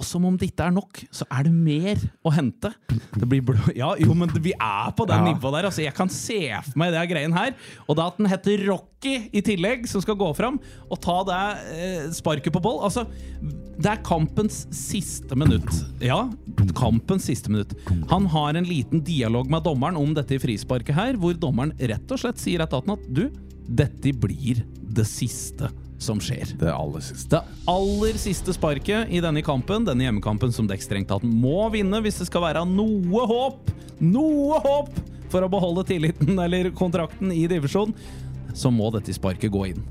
Og 0.01 0.07
som 0.09 0.25
om 0.25 0.37
det 0.41 0.49
ikke 0.49 0.65
er 0.65 0.73
nok, 0.73 1.03
så 1.13 1.27
er 1.29 1.45
det 1.45 1.53
mer 1.53 2.01
å 2.25 2.31
hente. 2.33 2.71
Det 2.89 3.27
blir 3.29 3.43
blå... 3.45 3.59
Ja, 3.77 3.91
jo, 4.01 4.15
men 4.17 4.31
vi 4.41 4.55
er 4.57 4.95
på 4.97 5.05
det 5.09 5.19
Ja. 5.19 5.27
nivået 5.27 5.59
der. 5.59 5.69
Altså, 5.69 5.83
jeg 5.85 5.93
kan 5.95 6.09
se 6.09 6.39
for 6.65 6.79
meg 6.81 6.95
det 6.95 7.03
greien 7.11 7.35
her. 7.37 7.53
Og 7.87 7.99
da 7.99 8.07
at 8.09 8.17
den 8.17 8.31
heter 8.33 8.65
Rocky 8.71 9.29
i 9.29 9.43
tillegg, 9.45 9.85
som 9.91 10.01
skal 10.01 10.17
gå 10.17 10.31
fram 10.39 10.57
og 10.89 11.01
ta 11.05 11.19
det 11.29 11.43
eh, 11.77 12.07
sparket 12.17 12.55
på 12.57 12.63
boll. 12.65 12.81
Altså, 12.89 13.05
det 13.77 13.93
er 13.93 14.01
kampens 14.09 14.63
siste 14.73 15.37
minutt. 15.37 15.69
Ja, 16.01 16.23
kampens 16.77 17.29
siste 17.29 17.53
minutt. 17.53 17.77
Han 18.09 18.31
har 18.33 18.57
en 18.57 18.69
liten 18.69 19.05
dialog 19.05 19.53
med 19.53 19.69
dommeren 19.69 20.01
om 20.01 20.17
dette 20.17 20.39
i 20.39 20.41
frisparket 20.41 20.97
her, 20.97 21.21
hvor 21.21 21.37
dommeren 21.37 21.77
rett 21.77 22.09
og 22.17 22.25
slett 22.25 22.41
sier 22.41 22.65
etter 22.65 22.81
at 22.81 23.07
du, 23.13 23.27
dette 23.69 24.17
blir 24.17 24.65
det 24.81 25.05
siste 25.07 25.69
som 26.01 26.21
skjer. 26.23 26.55
Det 26.59 26.73
aller 26.73 27.05
siste. 27.05 27.37
Det 27.37 27.69
aller 27.71 28.19
siste 28.21 28.55
sparket 28.57 29.13
i 29.13 29.21
denne 29.23 29.43
kampen, 29.45 29.85
denne 29.89 30.07
hjemmekampen 30.07 30.55
som 30.55 30.69
Dekk 30.71 30.85
strengt 30.87 31.11
tatt 31.13 31.27
må 31.27 31.69
vinne 31.75 32.01
hvis 32.05 32.23
det 32.23 32.31
skal 32.31 32.47
være 32.49 32.65
noe 32.69 33.27
håp, 33.29 33.71
noe 34.01 34.61
håp 34.65 34.97
for 35.31 35.47
å 35.47 35.53
beholde 35.53 35.87
tilliten 35.87 36.35
eller 36.41 36.73
kontrakten 36.75 37.31
i 37.35 37.45
divisjon, 37.51 37.95
så 38.57 38.73
må 38.75 38.91
dette 38.95 39.15
sparket 39.15 39.53
gå 39.53 39.69
inn. 39.71 39.85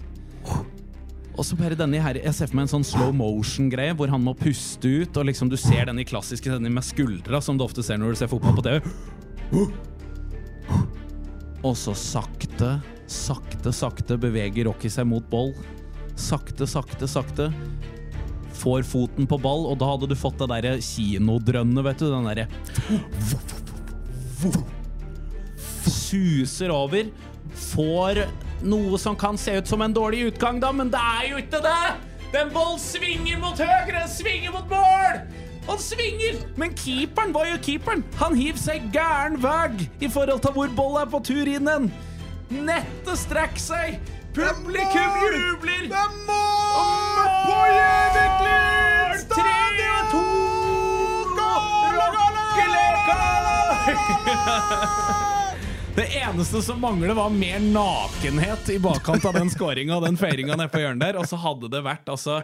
Og 1.40 1.46
så 1.48 1.56
bare 1.56 1.78
denne 1.80 2.02
her, 2.04 2.18
Jeg 2.20 2.36
ser 2.36 2.50
for 2.50 2.58
meg 2.60 2.66
en 2.68 2.74
sånn 2.74 2.84
slow 2.84 3.14
motion-greie 3.16 3.94
hvor 3.96 4.12
han 4.12 4.24
må 4.26 4.34
puste 4.36 4.90
ut, 5.06 5.16
og 5.16 5.30
liksom 5.30 5.48
du 5.48 5.56
ser 5.56 5.88
den 5.88 6.02
i 6.02 6.08
klassiske 6.08 6.52
denne 6.52 6.68
med 6.74 6.84
skuldra, 6.84 7.40
som 7.40 7.56
du 7.56 7.64
ofte 7.64 7.84
ser 7.86 8.02
når 8.02 8.12
du 8.12 8.20
ser 8.20 8.32
fotball 8.32 8.58
på 8.58 8.66
TV. 8.66 8.82
Og 11.64 11.76
så 11.80 11.96
sakte, 11.96 12.82
sakte, 13.08 13.72
sakte 13.72 14.20
beveger 14.20 14.68
Rocky 14.68 14.92
seg 14.92 15.08
mot 15.08 15.24
boll. 15.32 15.54
Sakte, 16.20 16.68
sakte, 16.68 17.08
sakte. 17.08 17.50
Får 18.60 18.84
foten 18.84 19.28
på 19.30 19.38
ball, 19.40 19.66
og 19.70 19.80
da 19.80 19.94
hadde 19.94 20.10
du 20.12 20.18
fått 20.20 20.42
det 20.42 20.50
derre 20.52 20.76
kinodrønnet, 20.84 21.86
vet 21.86 22.04
du. 22.04 22.10
Den 22.12 22.28
derre 22.28 22.48
Suser 25.88 26.74
over. 26.76 27.08
Får 27.70 28.26
noe 28.68 29.00
som 29.00 29.16
kan 29.16 29.40
se 29.40 29.56
ut 29.58 29.68
som 29.68 29.82
en 29.82 29.96
dårlig 29.96 30.26
utgang, 30.34 30.60
da, 30.60 30.74
men 30.76 30.92
det 30.92 31.00
er 31.00 31.30
jo 31.32 31.40
ikke 31.42 31.64
det! 31.64 31.96
Den 32.34 32.52
ball 32.54 32.76
svinger 32.78 33.40
mot 33.42 33.58
høyre, 33.58 34.04
svinger 34.12 34.54
mot 34.54 34.68
mål! 34.70 35.24
Han 35.70 35.82
svinger, 35.82 36.38
men 36.58 36.74
keeperen 36.78 37.34
hva 37.34 37.46
jo 37.46 37.58
keeperen. 37.64 38.04
Han 38.20 38.36
hiver 38.38 38.60
seg 38.60 38.88
gæren 38.94 39.38
vei 39.44 39.88
i 40.02 40.10
forhold 40.10 40.42
til 40.44 40.56
hvor 40.56 40.72
ball 40.78 40.98
er 41.02 41.10
på 41.12 41.22
tur 41.26 41.50
inn. 41.50 41.70
Nettet 42.50 43.22
strekker 43.22 43.62
seg. 43.62 44.00
Publikum 44.34 45.16
jubler. 45.34 45.88
Det 45.90 45.98
er 45.98 46.12
mål 46.28 47.30
på 47.46 47.58
Gjøviklyn! 47.76 49.24
3-2! 49.34 50.24
Det 55.96 56.06
eneste 56.16 56.62
som 56.64 56.80
mangler, 56.80 57.12
var 57.18 57.32
mer 57.34 57.60
nakenhet 57.60 58.70
i 58.72 58.78
bakkant 58.80 59.26
av 59.28 59.34
den 59.36 59.50
skåringa 59.52 59.98
og 59.98 60.06
den 60.06 60.20
feiringa 60.20 60.56
nede 60.56 60.70
på 60.72 60.80
hjørnet 60.84 61.02
der. 61.04 61.18
Og 61.20 61.28
så 61.28 61.40
hadde 61.42 61.68
det 61.74 61.82
vært 61.84 62.08
altså 62.14 62.38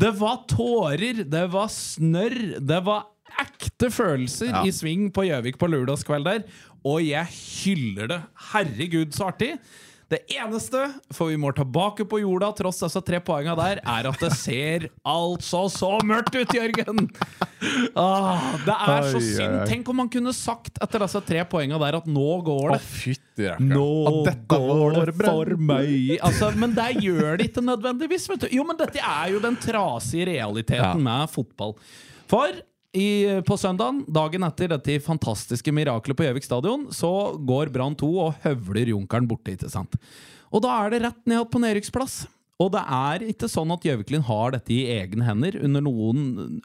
Det 0.00 0.12
var 0.16 0.44
tårer, 0.48 1.24
det 1.28 1.44
var 1.52 1.68
snørr, 1.72 2.38
det 2.64 2.78
var 2.86 3.04
ekte 3.42 3.90
følelser 3.92 4.48
Ja. 4.54 4.62
i 4.64 4.72
sving 4.72 5.10
på 5.12 5.26
Gjøvik 5.26 5.58
på 5.60 5.68
lørdagskveld 5.68 6.24
der. 6.30 6.46
Og 6.86 7.02
jeg 7.04 7.26
hyller 7.34 8.06
det. 8.14 8.20
Herregud, 8.54 9.12
så 9.12 9.28
artig. 9.32 9.56
Det 10.06 10.20
eneste, 10.36 10.84
for 11.10 11.32
vi 11.32 11.38
må 11.40 11.50
tilbake 11.50 12.04
på 12.06 12.20
jorda 12.22 12.52
tross 12.54 12.78
disse 12.84 13.00
tre 13.02 13.18
poengene 13.26 13.56
der, 13.58 13.80
er 13.82 14.06
at 14.06 14.20
det 14.22 14.28
ser 14.38 14.84
altså 15.02 15.64
så 15.72 15.96
mørkt 16.06 16.36
ut, 16.38 16.52
Jørgen! 16.54 17.08
Ah, 17.98 18.52
det 18.62 18.76
er 18.76 19.08
så 19.10 19.18
synd. 19.24 19.56
Tenk 19.66 19.88
om 19.90 19.98
man 20.04 20.10
kunne 20.12 20.30
sagt 20.36 20.78
etter 20.84 21.02
disse 21.02 21.22
tre 21.26 21.42
poengene 21.50 21.80
der 21.82 21.98
at 21.98 22.06
nå 22.06 22.28
går 22.46 22.76
Å, 22.76 22.76
det. 22.76 22.82
fytti. 22.86 23.50
Nå 23.66 23.88
går 24.46 25.10
det 25.10 25.16
for 25.18 25.50
meg 25.60 26.14
altså, 26.24 26.52
Men 26.56 26.72
det 26.76 26.86
gjør 27.02 27.40
det 27.40 27.50
ikke 27.50 27.66
nødvendigvis. 27.66 28.28
Vet 28.30 28.46
du. 28.46 28.48
Jo, 28.54 28.62
men 28.68 28.78
dette 28.78 29.02
er 29.02 29.34
jo 29.34 29.42
den 29.42 29.58
trasige 29.60 30.30
realiteten 30.30 31.02
med 31.02 31.34
fotball. 31.34 31.74
For 32.30 32.54
i, 32.96 33.08
på 33.46 33.58
søndagen, 33.60 34.02
dagen 34.08 34.46
etter 34.46 34.72
dette 34.72 34.96
fantastiske 35.04 35.74
miraklet 35.74 36.16
på 36.16 36.24
Gjøvik 36.26 36.46
stadion, 36.46 36.86
så 36.94 37.10
går 37.36 37.72
Brann 37.74 37.96
2 37.98 38.08
og 38.24 38.40
høvler 38.46 38.94
Junkeren 38.94 39.28
borte, 39.28 39.52
ikke 39.54 39.70
sant? 39.72 39.98
Og 40.54 40.64
da 40.64 40.72
er 40.80 40.94
det 40.94 41.02
rett 41.04 41.22
ned 41.28 41.44
på 41.52 41.60
nedrykksplass. 41.60 42.24
Og 42.62 42.70
det 42.72 42.80
er 42.88 43.24
ikke 43.28 43.48
sånn 43.52 43.72
at 43.74 43.84
Gjøviklin 43.84 44.24
har 44.24 44.54
dette 44.54 44.72
i 44.72 44.86
egne 44.94 45.26
hender 45.26 45.58
under 45.60 45.82
noen 45.84 46.22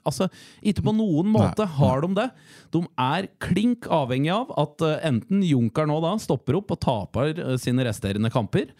Altså, 0.07 0.29
ikke 0.63 0.85
på 0.87 0.93
noen 0.95 1.27
måte 1.33 1.65
har 1.77 2.03
de 2.05 2.13
det. 2.15 2.27
De 2.71 2.83
er 2.95 3.27
klink 3.43 3.89
avhengig 3.91 4.31
av 4.31 4.53
at 4.61 4.85
eh, 4.87 5.01
enten 5.09 5.43
Junker 5.43 5.89
nå 5.89 5.99
da 6.03 6.13
stopper 6.21 6.61
opp 6.61 6.71
og 6.77 6.79
taper 6.85 7.33
eh, 7.35 7.57
sine 7.59 7.83
resterende 7.87 8.31
kamper. 8.31 8.71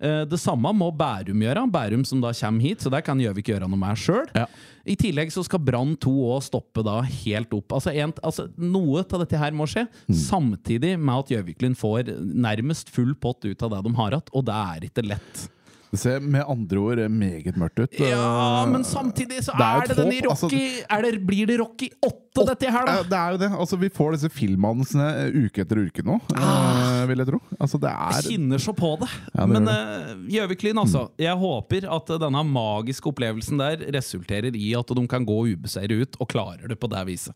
Eh, 0.00 0.22
det 0.28 0.40
samme 0.40 0.72
må 0.76 0.88
Bærum 0.96 1.42
gjøre. 1.44 1.66
Bærum 1.70 2.04
som 2.08 2.22
da 2.22 2.32
kommer 2.36 2.64
hit, 2.64 2.80
så 2.80 2.92
der 2.92 3.04
kan 3.04 3.20
Gjøvik 3.20 3.52
gjøre 3.52 3.68
noe 3.68 3.80
med 3.80 4.00
sjøl. 4.00 4.26
Ja. 4.36 4.46
I 4.88 4.96
tillegg 4.96 5.32
så 5.34 5.44
skal 5.44 5.60
Brann 5.62 5.92
2 6.00 6.14
òg 6.32 6.42
stoppe 6.46 6.84
da 6.86 7.00
helt 7.04 7.52
opp. 7.56 7.76
Altså, 7.76 7.92
en, 7.92 8.14
altså 8.24 8.48
Noe 8.56 9.04
av 9.04 9.22
dette 9.22 9.38
her 9.38 9.52
må 9.56 9.68
skje, 9.68 9.84
samtidig 10.08 10.96
med 10.98 11.26
at 11.26 11.32
Gjøviklin 11.34 11.76
får 11.78 12.14
nærmest 12.18 12.92
full 12.94 13.12
pott 13.20 13.44
ut 13.44 13.66
av 13.66 13.76
det 13.76 13.84
de 13.86 13.96
har 14.00 14.16
hatt, 14.16 14.32
og 14.32 14.46
det 14.48 14.56
er 14.56 14.88
ikke 14.88 15.04
lett. 15.04 15.48
Det 15.90 15.98
ser 15.98 16.20
med 16.22 16.44
andre 16.46 16.78
ord 16.78 17.00
meget 17.10 17.56
mørkt 17.58 17.80
ut. 17.82 17.96
Ja, 17.98 18.62
Eh, 18.62 18.68
men 18.70 18.84
samtidig 18.86 19.40
så 19.42 19.52
det 19.58 19.64
er 19.66 19.74
jo 19.74 19.80
er 19.82 19.86
det 19.90 19.96
den 19.96 20.12
i 20.12 20.20
Rocky 20.20 20.30
altså- 20.30 20.50
Rocky 20.50 20.84
er 20.88 21.02
det, 21.02 21.26
Blir 21.26 21.46
det 21.50 21.58
Rocky 21.58 21.88
8, 22.06 22.44
dette 22.46 22.70
her, 22.70 22.86
da? 22.86 23.02
Det 23.02 23.18
er 23.18 23.30
jo 23.32 23.38
det. 23.38 23.50
Altså, 23.58 23.76
vi 23.80 23.88
får 23.88 24.12
disse 24.14 24.30
filmanelsene 24.30 25.08
uke 25.34 25.64
etter 25.64 25.80
uke 25.82 26.02
nå, 26.06 26.20
Ah. 26.36 27.02
eh, 27.02 27.06
vil 27.10 27.18
jeg 27.18 27.26
tro. 27.26 27.40
Altså, 27.60 27.80
det 27.80 27.90
er 27.90 28.22
kjenner 28.30 28.58
så 28.62 28.72
på 28.72 28.92
det. 29.00 29.08
Ja, 29.34 29.46
det 29.46 29.48
Men 29.48 29.66
gjør 29.66 30.14
uh, 30.14 30.26
Gjøviklin, 30.30 30.78
Mm. 30.80 31.10
Jeg 31.18 31.36
håper 31.36 31.84
at 31.96 32.06
denne 32.20 32.42
magiske 32.46 33.10
opplevelsen 33.12 33.58
der 33.58 33.76
resulterer 33.92 34.54
i 34.54 34.72
at 34.78 34.86
de 34.86 35.06
kan 35.08 35.26
gå 35.26 35.56
ubeseiret 35.56 36.00
ut, 36.02 36.16
og 36.20 36.28
klarer 36.28 36.68
det 36.68 36.78
på 36.78 36.88
det 36.88 37.04
viset. 37.06 37.34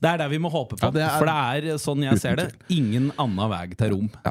Det 0.00 0.08
er 0.08 0.16
det 0.16 0.30
vi 0.30 0.38
må 0.38 0.50
håpe 0.50 0.76
på. 0.76 0.82
Ja, 0.82 0.90
det 0.90 1.02
er- 1.02 1.18
For 1.18 1.26
det 1.26 1.64
er, 1.70 1.76
sånn 1.76 2.02
jeg 2.02 2.18
ser 2.18 2.36
det, 2.36 2.52
ingen 2.70 3.12
annen 3.18 3.50
vei 3.50 3.66
til 3.76 3.90
rom. 3.92 4.10
Ja. 4.24 4.30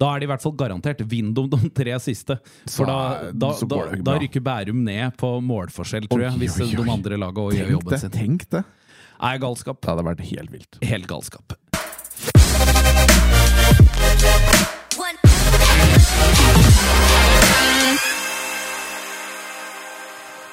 Da 0.00 0.14
er 0.14 0.22
det 0.22 0.28
i 0.28 0.30
hvert 0.30 0.44
fall 0.44 0.54
garantert 0.56 1.02
vinn 1.10 1.34
de, 1.36 1.44
de 1.52 1.70
tre 1.76 1.96
siste. 2.00 2.38
For 2.72 2.88
da, 2.88 3.30
da, 3.36 3.52
da, 3.68 3.80
da 4.06 4.18
rykker 4.22 4.44
Bærum 4.44 4.80
ned 4.86 5.16
på 5.20 5.34
målforskjell, 5.44 6.08
tror 6.08 6.24
jeg. 6.24 6.38
Hvis 6.40 6.56
de 6.62 6.84
andre 6.88 7.20
lagene 7.20 7.58
gjør 7.58 7.74
jobben 7.76 8.00
sin. 8.04 8.14
Tenk 8.16 8.48
det! 8.56 8.64
Er 9.20 9.36
galskap. 9.42 9.82
Det 9.84 9.90
hadde 9.92 10.06
vært 10.06 10.24
helt 10.30 10.54
vilt. 10.54 10.78
Helt 10.80 11.08
galskap. 11.10 11.52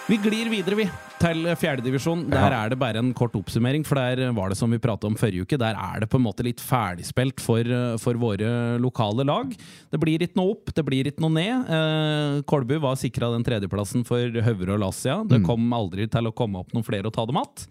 Vi 0.08 0.16
glir 0.24 0.48
videre, 0.48 0.78
vi, 0.80 0.84
til 1.20 1.50
fjerdedivisjon. 1.60 2.22
Der 2.32 2.54
er 2.56 2.70
det 2.72 2.78
bare 2.80 3.02
en 3.02 3.10
kort 3.12 3.34
oppsummering, 3.36 3.84
for 3.84 4.00
der 4.00 4.30
var 4.32 4.48
det 4.48 4.56
som 4.56 4.72
vi 4.72 4.80
pratet 4.80 5.04
om 5.10 5.18
forrige 5.20 5.44
uke. 5.44 5.60
Der 5.60 5.76
er 5.76 6.00
det 6.00 6.08
på 6.08 6.16
en 6.16 6.24
måte 6.24 6.46
litt 6.48 6.64
ferdigspilt 6.64 7.44
for, 7.44 7.68
for 8.00 8.16
våre 8.22 8.78
lokale 8.80 9.26
lag. 9.28 9.52
Det 9.92 10.00
blir 10.00 10.24
ikke 10.24 10.40
noe 10.40 10.54
opp, 10.54 10.72
det 10.72 10.86
blir 10.88 11.12
ikke 11.12 11.26
noe 11.26 11.36
ned. 11.36 11.68
Eh, 11.76 12.38
Kolbu 12.48 12.78
var 12.86 12.96
sikra 12.96 13.34
den 13.34 13.44
tredjeplassen 13.44 14.08
for 14.08 14.40
Høvre 14.48 14.78
og 14.78 14.82
Lassia. 14.86 15.20
Det 15.28 15.42
kom 15.44 15.68
aldri 15.76 16.08
til 16.08 16.32
å 16.32 16.36
komme 16.40 16.64
opp 16.64 16.72
noen 16.72 16.88
flere 16.88 17.12
og 17.12 17.18
ta 17.18 17.28
dem 17.28 17.44
att. 17.44 17.68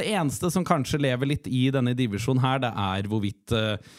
Det 0.00 0.08
eneste 0.08 0.48
som 0.50 0.64
kanskje 0.64 1.04
lever 1.04 1.34
litt 1.34 1.46
i 1.46 1.68
denne 1.70 1.92
divisjonen 1.94 2.42
her, 2.42 2.64
det 2.64 2.72
er 2.72 3.12
hvorvidt 3.12 3.52
eh, 3.52 3.76
eh, 3.76 3.94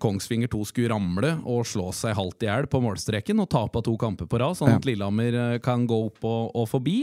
Kongsvinger 0.00 0.50
2 0.52 0.64
skulle 0.68 0.92
ramle 0.92 1.30
og 1.48 1.64
slå 1.68 1.88
seg 1.96 2.16
halvt 2.18 2.44
i 2.44 2.48
hjel 2.50 2.66
på 2.70 2.80
målstreken 2.84 3.40
og 3.40 3.48
tape 3.52 3.80
to 3.86 3.94
kamper 4.00 4.28
på 4.28 4.40
rad, 4.42 4.58
sånn 4.58 4.74
at 4.76 4.84
Lillehammer 4.88 5.38
eh, 5.40 5.60
kan 5.64 5.86
gå 5.88 6.00
opp 6.10 6.20
og, 6.28 6.50
og 6.52 6.68
forbi. 6.68 6.96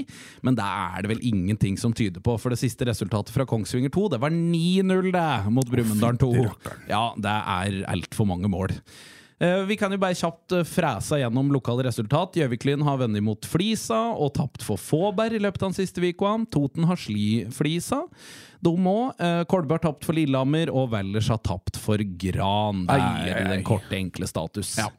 Men 0.45 0.57
det 0.59 0.67
er 0.67 1.01
det 1.01 1.13
vel 1.15 1.23
ingenting 1.31 1.79
som 1.81 1.95
tyder 1.97 2.21
på, 2.23 2.37
for 2.41 2.53
det 2.53 2.61
siste 2.61 2.85
resultatet 2.89 3.33
fra 3.33 3.47
Kongsvinger 3.49 3.93
2 3.93 4.07
det 4.15 4.21
var 4.21 4.35
9-0 4.35 5.09
det 5.15 5.25
mot 5.53 5.73
Brumunddal 5.73 6.21
2. 6.21 6.31
Ja, 6.91 7.07
det 7.17 7.33
er 7.55 7.81
altfor 7.91 8.29
mange 8.29 8.51
mål. 8.51 8.75
Eh, 9.41 9.63
Vi 9.65 9.77
kan 9.79 9.91
jo 9.93 9.97
bare 10.01 10.17
kjapt 10.17 10.53
eh, 10.53 10.65
frese 10.67 11.17
gjennom 11.21 11.49
lokale 11.53 11.87
resultat. 11.87 12.37
Gjøviklyn 12.37 12.83
har 12.85 12.99
vunnet 13.01 13.25
mot 13.25 13.47
Flisa 13.49 14.11
og 14.13 14.35
tapt 14.37 14.61
for 14.65 14.77
Fåberg 14.77 15.39
i 15.39 15.41
løpet 15.41 15.63
av 15.65 15.71
den 15.71 15.79
siste 15.79 16.03
uka. 16.03 16.35
Toten 16.53 16.85
har 16.89 16.99
sli 17.01 17.47
Flisa. 17.53 18.03
De 18.61 18.69
òg. 18.69 19.17
Kolbe 19.49 19.73
har 19.73 19.81
tapt 19.81 20.05
for 20.05 20.13
Lillehammer, 20.13 20.69
og 20.69 20.91
Valdres 20.93 21.31
har 21.33 21.41
tapt 21.41 21.79
for 21.81 21.97
Gran. 21.97 22.83
Det 22.85 23.33
er 23.33 23.47
den 23.49 23.65
korte, 23.65 23.97
enkle 23.97 24.29
status. 24.29 24.75
Ja. 24.77 24.91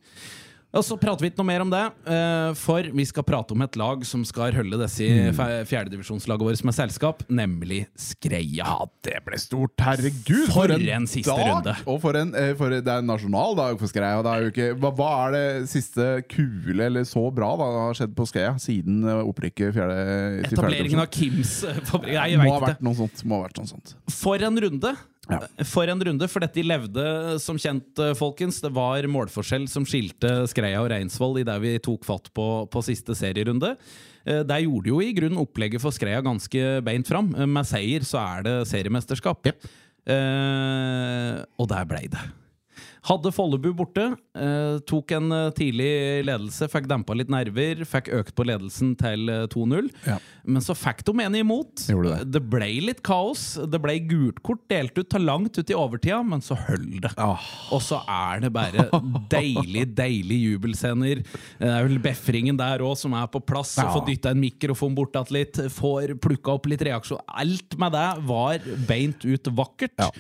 Og 0.73 0.85
så 0.87 0.97
prater 0.97 1.21
vi 1.21 1.29
ikke 1.29 1.43
noe 1.43 1.49
mer 1.51 1.63
om 1.67 1.73
det, 1.73 1.83
eh, 2.09 2.51
for 2.57 2.87
vi 2.97 3.05
skal 3.05 3.27
prate 3.29 3.53
om 3.53 3.61
et 3.65 3.77
lag 3.77 4.05
som 4.09 4.23
skal 4.25 4.55
holde 4.57 4.79
disse 4.81 5.05
Mm. 5.05 5.35
fjerdedivisjonslaget 5.37 5.69
fjerdedivisjonslagene 5.69 6.47
våre 6.49 6.57
er 6.57 6.73
selskap, 6.73 7.23
nemlig 7.29 7.87
Skreia. 7.99 8.65
Ja, 8.65 8.87
det 9.05 9.19
ble 9.27 9.37
stort! 9.37 9.77
Herregud! 9.77 10.49
For 10.53 10.73
en 10.73 11.07
siste 11.07 11.37
runde. 11.37 11.77
Og 11.87 12.01
for 12.01 12.17
en, 12.17 12.35
eh, 12.35 12.55
for, 12.55 12.71
det 12.71 12.89
er 12.89 13.03
en 13.03 13.07
nasjonal 13.11 13.57
dag 13.59 13.79
for 13.79 13.87
Skreia. 13.87 14.23
Det 14.25 14.33
er 14.33 14.41
jo 14.47 14.51
ikke, 14.55 14.81
hva, 14.81 14.95
hva 14.97 15.11
er 15.27 15.37
det 15.37 15.69
siste 15.69 16.23
kule 16.33 16.89
eller 16.89 17.05
så 17.05 17.27
bra 17.35 17.53
da 17.61 17.69
har 17.89 17.95
skjedd 18.01 18.17
på 18.17 18.27
Skreia 18.31 18.57
siden 18.63 19.05
eh, 19.05 19.23
opprykket 19.29 19.77
fjerde, 19.77 20.01
Etableringen 20.49 20.97
fjerde 20.97 21.05
av 21.05 21.13
Kims 21.13 21.55
fabrikk. 21.91 22.17
Nei, 22.17 22.29
jeg 22.33 22.41
veit 22.41 22.97
sånt. 22.97 23.25
Må 23.29 23.41
ha 23.41 23.49
vært 23.49 23.61
noe 23.61 23.73
sånt. 23.77 23.97
For 24.09 24.41
en 24.41 24.63
runde! 24.65 24.97
Ja. 25.31 25.39
For 25.69 25.87
en 25.87 26.03
runde, 26.03 26.27
for 26.29 26.43
dette 26.43 26.59
de 26.59 26.65
levde 26.67 27.39
som 27.41 27.57
kjent, 27.61 27.95
eh, 28.03 28.15
folkens. 28.19 28.61
Det 28.61 28.73
var 28.75 29.07
målforskjell 29.07 29.69
som 29.71 29.85
skilte 29.87 30.49
Skreia 30.51 30.81
og 30.83 30.91
Reinsvoll 30.91 31.39
i 31.39 31.45
det 31.47 31.59
vi 31.63 31.77
tok 31.79 32.05
fatt 32.05 32.33
på 32.35 32.69
på 32.73 32.83
siste 32.83 33.15
serierunde. 33.15 33.77
Eh, 34.27 34.43
Der 34.43 34.65
gjorde 34.67 34.91
jo 34.91 35.01
i 35.01 35.13
grunnen 35.15 35.39
opplegget 35.39 35.81
for 35.81 35.95
Skreia 35.95 36.21
ganske 36.23 36.83
beint 36.83 37.07
fram. 37.07 37.35
Eh, 37.37 37.47
Med 37.47 37.65
seier 37.65 38.01
så 38.03 38.19
er 38.19 38.43
det 38.43 38.57
seriemesterskap. 38.69 39.47
Eh, 39.47 41.45
og 41.59 41.69
der 41.71 41.85
blei 41.87 42.09
det. 42.11 42.42
Hadde 43.03 43.33
Follebu 43.35 43.73
borte, 43.75 44.05
eh, 44.39 44.77
tok 44.87 45.11
en 45.17 45.33
eh, 45.35 45.49
tidlig 45.59 46.23
ledelse, 46.23 46.69
fikk 46.71 46.85
dempa 46.87 47.17
litt 47.19 47.31
nerver, 47.35 47.81
fikk 47.89 48.13
økt 48.15 48.35
på 48.39 48.45
ledelsen 48.47 48.93
til 49.01 49.27
eh, 49.27 49.47
2-0. 49.51 49.89
Ja. 50.07 50.21
Men 50.47 50.63
så 50.63 50.77
fikk 50.79 51.03
de 51.09 51.17
en 51.25 51.39
imot. 51.41 51.83
Det. 51.83 52.13
Det 52.31 52.43
ble 52.47 52.69
litt 52.87 53.01
kaos. 53.03 53.57
Det 53.59 53.81
ble 53.83 53.97
gult 54.07 54.39
kort 54.47 54.63
delt 54.71 54.95
ut 55.01 55.11
til 55.11 55.27
langt 55.27 55.59
ut 55.59 55.73
i 55.73 55.75
overtida, 55.75 56.21
men 56.23 56.45
så 56.47 56.55
holder 56.61 57.09
det. 57.09 57.11
Ah. 57.19 57.43
Og 57.75 57.83
så 57.83 57.99
er 58.07 58.45
det 58.45 58.53
bare 58.55 58.87
deilig, 59.35 59.89
deilig 59.99 60.39
jubelscener. 60.45 61.25
Det 61.59 61.73
er 61.73 61.89
vel 61.89 61.99
Befringen 62.07 62.61
der 62.61 62.87
òg 62.87 62.95
som 63.03 63.19
er 63.19 63.27
på 63.35 63.43
plass. 63.43 63.75
Ja. 63.83 63.89
Får 63.91 64.07
dytta 64.13 64.31
en 64.31 64.45
mikrofon 64.45 64.95
bortatt 64.95 65.35
litt, 65.35 65.59
får 65.75 66.15
plukka 66.23 66.55
opp 66.55 66.71
litt 66.71 66.87
reaksjon. 66.87 67.27
Alt 67.27 67.75
med 67.83 67.99
det 67.99 68.09
var 68.31 68.73
beint 68.87 69.27
ut 69.27 69.51
vakkert. 69.59 69.99
Ja. 69.99 70.11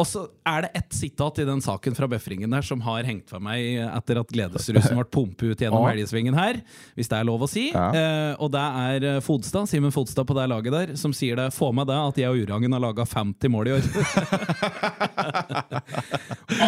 Og 0.00 0.06
så 0.08 0.22
er 0.48 0.64
det 0.64 0.70
ett 0.78 0.94
sitat 0.96 1.38
i 1.42 1.44
den 1.44 1.60
saken 1.64 1.94
fra 1.96 2.06
bøfringen 2.08 2.54
der 2.54 2.62
som 2.64 2.80
har 2.86 3.04
hengt 3.04 3.28
for 3.28 3.40
meg 3.44 3.76
etter 3.84 4.20
at 4.22 4.30
gledesrusen 4.32 4.96
ble 4.96 5.04
pumpet 5.12 5.52
ut 5.52 5.64
gjennom 5.64 5.84
helgesvingen 5.84 6.34
her, 6.36 6.60
hvis 6.96 7.10
det 7.12 7.18
er 7.18 7.28
lov 7.28 7.44
å 7.44 7.48
si. 7.50 7.66
Ja. 7.74 7.88
Eh, 7.92 8.32
og 8.40 8.48
det 8.54 8.64
er 8.86 9.04
eh, 9.10 9.20
Fodstad, 9.24 9.68
Simen 9.70 9.94
Fodstad 9.94 10.26
på 10.28 10.36
det 10.38 10.46
laget 10.48 10.72
der, 10.74 10.88
som 11.00 11.12
sier 11.16 11.36
det. 11.38 11.46
Få 11.52 11.72
med 11.76 11.86
det 11.90 11.98
at 12.00 12.16
jeg 12.24 12.30
og 12.32 12.38
Urangen 12.46 12.72
har 12.76 12.82
laga 12.82 13.02
50 13.08 13.48
mål 13.52 13.64
i 13.68 13.72
år. 13.76 13.82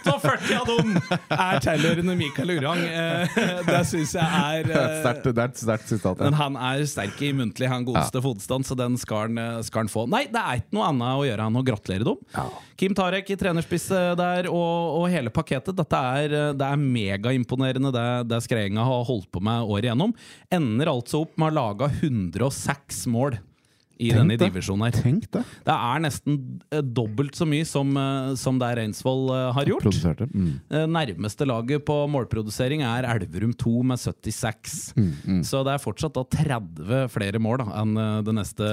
48 0.74 0.80
av 0.80 0.82
dem 0.84 0.98
er 1.38 1.60
tilhørende 1.64 2.16
Mikael 2.18 2.52
Urang. 2.58 2.82
Eh, 2.84 3.38
det 3.68 3.80
syns 3.90 4.14
jeg 4.18 4.26
er 4.26 4.70
sterkt- 5.04 5.30
er 5.34 5.54
sterkt 5.60 5.88
sitat. 5.92 6.20
men 6.24 6.34
han 6.40 6.58
er 6.58 6.84
sterk 6.90 7.22
i 7.22 7.32
muntlig, 7.36 7.68
han 7.72 7.86
godeste 7.86 8.22
Fodstad, 8.24 8.66
så 8.68 8.78
den 8.80 8.98
skal 9.02 9.28
han, 9.28 9.38
eh, 9.38 9.62
skal 9.66 9.84
han 9.86 9.92
få. 9.94 10.06
Nei, 10.10 10.26
det 10.32 10.42
er 10.42 10.62
ikke 10.62 10.78
noe 10.78 10.90
annet 10.92 11.20
å 11.20 11.26
gjøre 11.28 11.48
enn 11.48 11.60
å 11.62 11.66
gratulere 11.66 12.08
dem. 12.10 12.18
Ja. 12.36 12.48
Kim 12.78 12.94
Tarek 12.98 13.30
i 13.30 13.36
trenerspiss 13.40 13.90
eh, 13.92 14.16
der, 14.20 14.50
og, 14.52 15.00
og 15.04 15.10
hele 15.14 15.30
pakketet. 15.34 15.76
Dette 15.78 16.04
er, 16.18 16.34
eh, 16.50 16.54
det 16.58 16.68
er 16.68 16.78
megaimponerende, 16.84 17.94
det, 17.94 18.08
det 18.32 18.42
Skreienga 18.44 18.84
har 18.88 19.06
holdt 19.08 19.30
på 19.32 19.42
med 19.44 19.64
året 19.70 19.90
igjennom. 19.90 20.14
Ender 20.54 20.92
altså 20.92 21.24
opp 21.24 21.38
med 21.38 21.50
å 21.50 21.52
ha 21.52 21.58
laga 21.62 21.90
106 22.02 23.06
mål 23.14 23.38
i 24.02 24.08
Tenk 24.10 24.18
denne 24.18 24.38
det. 24.38 24.48
divisjonen 24.50 24.84
her. 24.88 24.96
Tenk 25.04 25.28
det. 25.32 25.42
Det 25.68 25.74
er 25.76 26.00
nesten 26.02 26.38
eh, 26.74 26.82
dobbelt 26.82 27.36
så 27.38 27.46
mye 27.48 27.66
som, 27.70 27.92
eh, 27.98 28.32
som 28.40 28.58
det 28.60 28.70
Reinsvoll 28.80 29.28
eh, 29.36 29.52
har 29.54 29.66
gjort. 29.70 29.86
Mm. 30.34 30.48
Nærmeste 30.90 31.46
laget 31.48 31.86
på 31.86 31.98
målprodusering 32.10 32.82
er 32.88 33.06
Elverum 33.12 33.54
2 33.54 33.74
med 33.92 34.02
76. 34.02 34.94
Mm, 34.98 35.44
Så 35.46 35.62
det 35.68 35.76
er 35.76 35.84
fortsatt 35.84 36.16
da 36.18 36.24
30 36.26 37.08
flere 37.14 37.40
mål 37.40 37.62
da, 37.62 37.68
enn 37.84 37.94
det 38.26 38.34
neste 38.40 38.72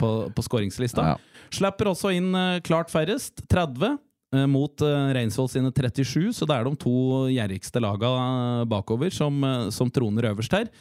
på, 0.00 0.12
på 0.32 0.46
skåringslista. 0.46 1.04
Ja. 1.12 1.18
Slipper 1.52 1.90
også 1.92 2.14
inn 2.16 2.32
klart 2.64 2.88
færrest, 2.90 3.44
30. 3.52 3.98
eh, 4.32 4.46
Mot 4.48 4.80
Reinsvoll 5.12 5.50
sine 5.52 5.68
37, 5.76 6.32
så 6.32 6.48
det 6.48 6.56
er 6.56 6.64
de 6.64 6.74
to 6.80 6.96
gjerrigste 7.28 7.82
laga 7.84 8.64
bakover 8.70 9.12
som, 9.12 9.36
som 9.70 9.90
troner 9.92 10.30
øverst 10.32 10.56
her. 10.56 10.72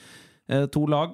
To 0.71 0.81
lag, 0.89 1.13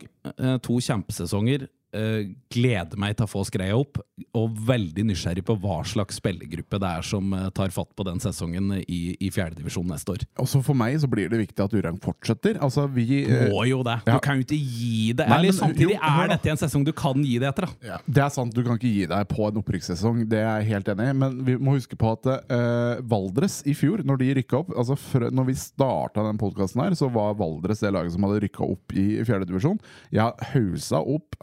to 0.65 0.77
kjempesesonger. 0.81 1.67
Eh, 1.97 2.27
gleder 2.53 2.99
meg 2.99 3.15
til 3.17 3.25
å 3.25 3.29
få 3.29 3.41
skreia 3.47 3.75
opp, 3.77 3.99
og 4.37 4.53
veldig 4.67 5.03
nysgjerrig 5.09 5.43
på 5.45 5.55
hva 5.61 5.81
slags 5.87 6.17
spillergruppe 6.21 6.79
det 6.81 6.89
er 6.89 7.05
som 7.05 7.33
eh, 7.35 7.47
tar 7.55 7.73
fatt 7.73 7.89
på 7.97 8.05
den 8.07 8.21
sesongen 8.23 8.69
i, 8.79 9.01
i 9.23 9.29
fjerdedivisjon 9.33 9.87
neste 9.89 10.13
år. 10.13 10.25
Også 10.41 10.61
for 10.65 10.77
meg 10.77 10.95
så 11.01 11.09
blir 11.11 11.31
det 11.31 11.41
viktig 11.41 11.63
at 11.65 11.75
Urang 11.75 11.97
fortsetter. 12.03 12.59
Altså, 12.63 12.85
vi 12.93 13.23
eh, 13.23 13.47
Må 13.51 13.65
jo 13.67 13.81
det! 13.85 13.97
Du 14.05 14.13
ja. 14.13 14.19
kan 14.23 14.39
jo 14.39 14.45
ikke 14.45 14.59
gi 14.59 15.11
det. 15.17 15.27
Nei, 15.27 15.39
Eller 15.39 15.51
men, 15.51 15.57
samtidig 15.59 15.97
jo, 15.97 16.01
er 16.11 16.31
dette 16.33 16.53
en 16.53 16.61
sesong 16.61 16.85
du 16.87 16.93
kan 16.97 17.25
gi 17.25 17.35
det 17.41 17.49
etter. 17.51 17.67
da 17.67 17.91
Ja, 17.93 17.99
Det 18.05 18.23
er 18.25 18.33
sant, 18.35 18.55
du 18.55 18.63
kan 18.65 18.79
ikke 18.79 18.93
gi 18.93 19.07
deg 19.11 19.27
på 19.31 19.49
en 19.49 19.61
opprykkssesong. 19.63 20.23
Det 20.29 20.41
er 20.41 20.61
jeg 20.61 20.71
helt 20.73 20.93
enig 20.93 21.09
i. 21.11 21.17
Men 21.25 21.41
vi 21.47 21.57
må 21.59 21.77
huske 21.77 21.99
på 21.99 22.13
at 22.15 22.29
uh, 22.51 23.03
Valdres 23.09 23.59
i 23.67 23.75
fjor, 23.77 24.05
når 24.07 24.21
de 24.23 24.31
rykka 24.41 24.61
opp 24.61 24.73
altså 24.77 24.97
for, 24.99 25.27
Når 25.33 25.49
vi 25.49 25.57
starta 25.59 26.25
den 26.25 26.39
podkasten 26.41 26.83
her, 26.83 26.95
så 26.97 27.09
var 27.13 27.37
Valdres 27.39 27.83
det 27.83 27.93
laget 27.95 28.15
som 28.15 28.25
hadde 28.27 28.41
rykka 28.45 28.65
opp 28.65 28.95
i 28.97 29.07
fjerdedivisjon. 29.27 29.81
Jeg 30.13 30.51
hausa 30.53 31.01
opp 31.01 31.37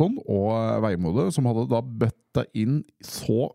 Hansson 0.00 0.18
og 0.28 0.50
eh, 0.56 0.80
Veimode, 0.84 1.28
som 1.34 1.48
hadde 1.50 1.68
da 1.70 1.80
bøtta 1.82 2.46
inn 2.56 2.82
så 3.04 3.50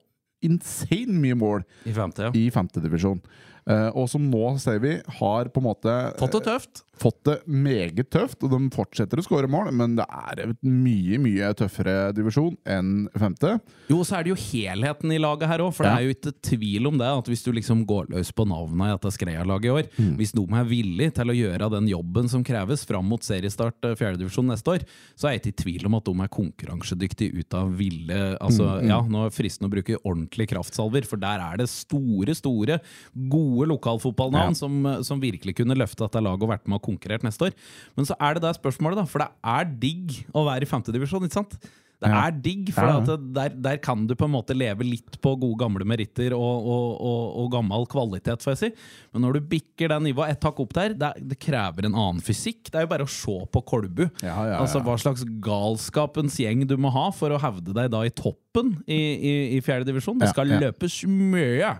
insane 0.46 1.16
mye 1.18 1.36
mål 1.40 1.64
I 1.90 1.94
femte, 1.96 2.28
ja. 2.28 2.32
i 2.38 2.50
femtedivisjon. 2.54 3.22
Uh, 3.22 3.54
og 3.67 4.05
som 4.12 4.22
nå 4.29 4.60
ser 4.62 4.77
vi 4.84 4.91
har 5.19 5.45
på 5.50 5.57
en 5.62 5.65
måte 5.65 5.93
Fått 6.19 6.36
det 6.38 6.43
tøft. 6.45 6.81
fått 7.01 7.24
det 7.25 7.34
meget 7.50 8.10
tøft, 8.13 8.43
og 8.45 8.51
de 8.53 8.60
fortsetter 8.72 9.17
å 9.19 9.24
skåre 9.25 9.50
mål, 9.51 9.72
men 9.74 9.95
det 9.98 10.05
er 10.05 10.43
en 10.45 10.53
mye 10.63 11.17
mye 11.19 11.50
tøffere 11.57 12.13
divisjon 12.15 12.53
enn 12.69 13.07
femte. 13.17 13.55
Jo, 13.89 13.98
så 14.05 14.19
er 14.19 14.24
det 14.24 14.31
jo 14.36 14.38
helheten 14.39 15.12
i 15.12 15.17
laget 15.19 15.50
her 15.50 15.60
òg, 15.65 15.74
for 15.74 15.84
Ja. 15.86 15.95
det 15.95 15.98
er 15.98 16.05
jo 16.05 16.13
ikke 16.13 16.34
tvil 16.51 16.88
om 16.88 16.98
det. 17.01 17.07
At 17.10 17.25
hvis 17.25 17.43
du 17.43 17.51
liksom 17.51 17.81
går 17.89 18.07
løs 18.13 18.31
på 18.31 18.45
navnet 18.48 18.86
i 18.86 18.93
dette 18.95 19.12
Skreia-laget 19.17 19.65
i 19.65 19.74
år, 19.74 19.89
Mm. 19.98 20.15
hvis 20.17 20.31
de 20.31 20.43
er 20.45 20.63
villige 20.69 21.13
til 21.15 21.25
å 21.25 21.36
gjøre 21.36 21.72
den 21.72 21.88
jobben 21.89 22.29
som 22.29 22.43
kreves 22.43 22.86
fram 22.86 23.10
mot 23.10 23.22
seriestart 23.22 23.81
eh, 23.84 23.95
fjerdedivisjon 23.95 24.45
neste 24.48 24.67
år, 24.77 24.86
så 25.17 25.27
er 25.27 25.39
jeg 25.39 25.41
ikke 25.41 25.53
i 25.57 25.63
tvil 25.63 25.86
om 25.88 25.95
at 25.95 26.05
de 26.05 26.12
er 26.22 26.27
konkurransedyktige 26.29 27.39
ut 27.39 27.53
av 27.53 27.74
ville 27.75 28.38
Altså, 28.39 28.65
Mm, 28.81 28.88
ja, 28.89 29.01
nå 29.01 29.25
er 29.25 29.29
det 29.29 29.36
fristende 29.38 29.69
å 29.69 29.74
bruke 29.74 29.98
ordentlige 30.05 30.50
kraftsalver, 30.53 31.05
for 31.05 31.17
der 31.17 31.39
er 31.39 31.57
det 31.57 31.67
store, 31.69 32.34
store, 32.36 32.79
gode 33.15 33.54
lokalfotballnavn 33.63 34.51
Ja. 34.51 34.59
som, 34.59 34.85
eh, 34.85 35.01
som 35.01 35.21
virkelig 35.21 35.55
kunne 35.55 35.75
løfte 35.77 36.03
dette 36.03 36.21
laget 36.21 36.43
og 36.43 36.50
vært 36.50 36.67
med 36.67 36.75
og 36.75 36.83
konkurrert 36.83 37.24
neste 37.24 37.47
år. 37.47 37.53
Men 37.95 38.05
så 38.05 38.15
er 38.19 38.33
det 38.35 38.41
det 38.43 38.55
spørsmålet, 38.62 38.95
da, 38.95 39.05
for 39.05 39.19
det 39.19 39.29
er 39.43 39.65
digg 39.65 40.25
å 40.33 40.45
være 40.45 40.63
i 40.63 40.65
femtedivisjon, 40.65 41.24
ikke 41.24 41.31
sant? 41.39 41.57
Det 42.01 42.09
Ja. 42.12 42.27
er 42.27 42.31
digg, 42.31 42.74
for 42.74 42.81
Ja, 42.83 42.97
at 43.00 43.05
det- 43.05 43.33
der, 43.33 43.50
der 43.50 43.77
kan 43.77 44.05
du 44.05 44.13
på 44.15 44.25
en 44.25 44.31
måte 44.31 44.53
leve 44.53 44.83
litt 44.83 45.19
på 45.21 45.39
gode 45.39 45.57
gamle 45.57 45.85
meritter 45.85 46.33
og, 46.33 46.65
og, 46.67 47.01
og, 47.01 47.38
og 47.45 47.51
gammel 47.53 47.88
kvalitet, 47.88 48.43
får 48.43 48.51
jeg 48.51 48.57
si. 48.57 48.71
Men 49.13 49.21
når 49.24 49.33
du 49.33 49.39
bikker 49.39 49.88
det 49.88 50.01
nivået 50.03 50.29
ett 50.31 50.41
hakk 50.43 50.59
opp 50.59 50.74
der, 50.74 50.89
det, 50.89 51.01
er- 51.01 51.19
det 51.25 51.39
krever 51.39 51.85
en 51.85 51.93
annen 51.95 52.19
fysikk. 52.21 52.63
Det 52.69 52.75
er 52.75 52.81
jo 52.81 52.88
bare 52.88 53.05
å 53.05 53.09
se 53.09 53.45
på 53.47 53.63
Kolbu. 53.65 54.12
Ja, 54.21 54.27
ja, 54.43 54.45
ja. 54.51 54.59
Altså 54.59 54.83
Hva 54.83 55.00
slags 55.00 55.24
galskapens 55.39 56.35
gjeng 56.38 56.67
du 56.67 56.75
må 56.77 56.91
ha 56.91 57.09
for 57.12 57.29
å 57.29 57.39
hevde 57.39 57.74
deg 57.74 57.89
da 57.89 58.01
i 58.01 58.09
toppen 58.55 58.83
i, 58.88 58.95
i, 58.95 59.57
i 59.57 59.62
fjerde 59.62 59.85
divisjon. 59.85 60.19
Det 60.19 60.29
skal 60.31 60.50
ja. 60.50 60.59
løpes 60.63 61.03
mye! 61.07 61.71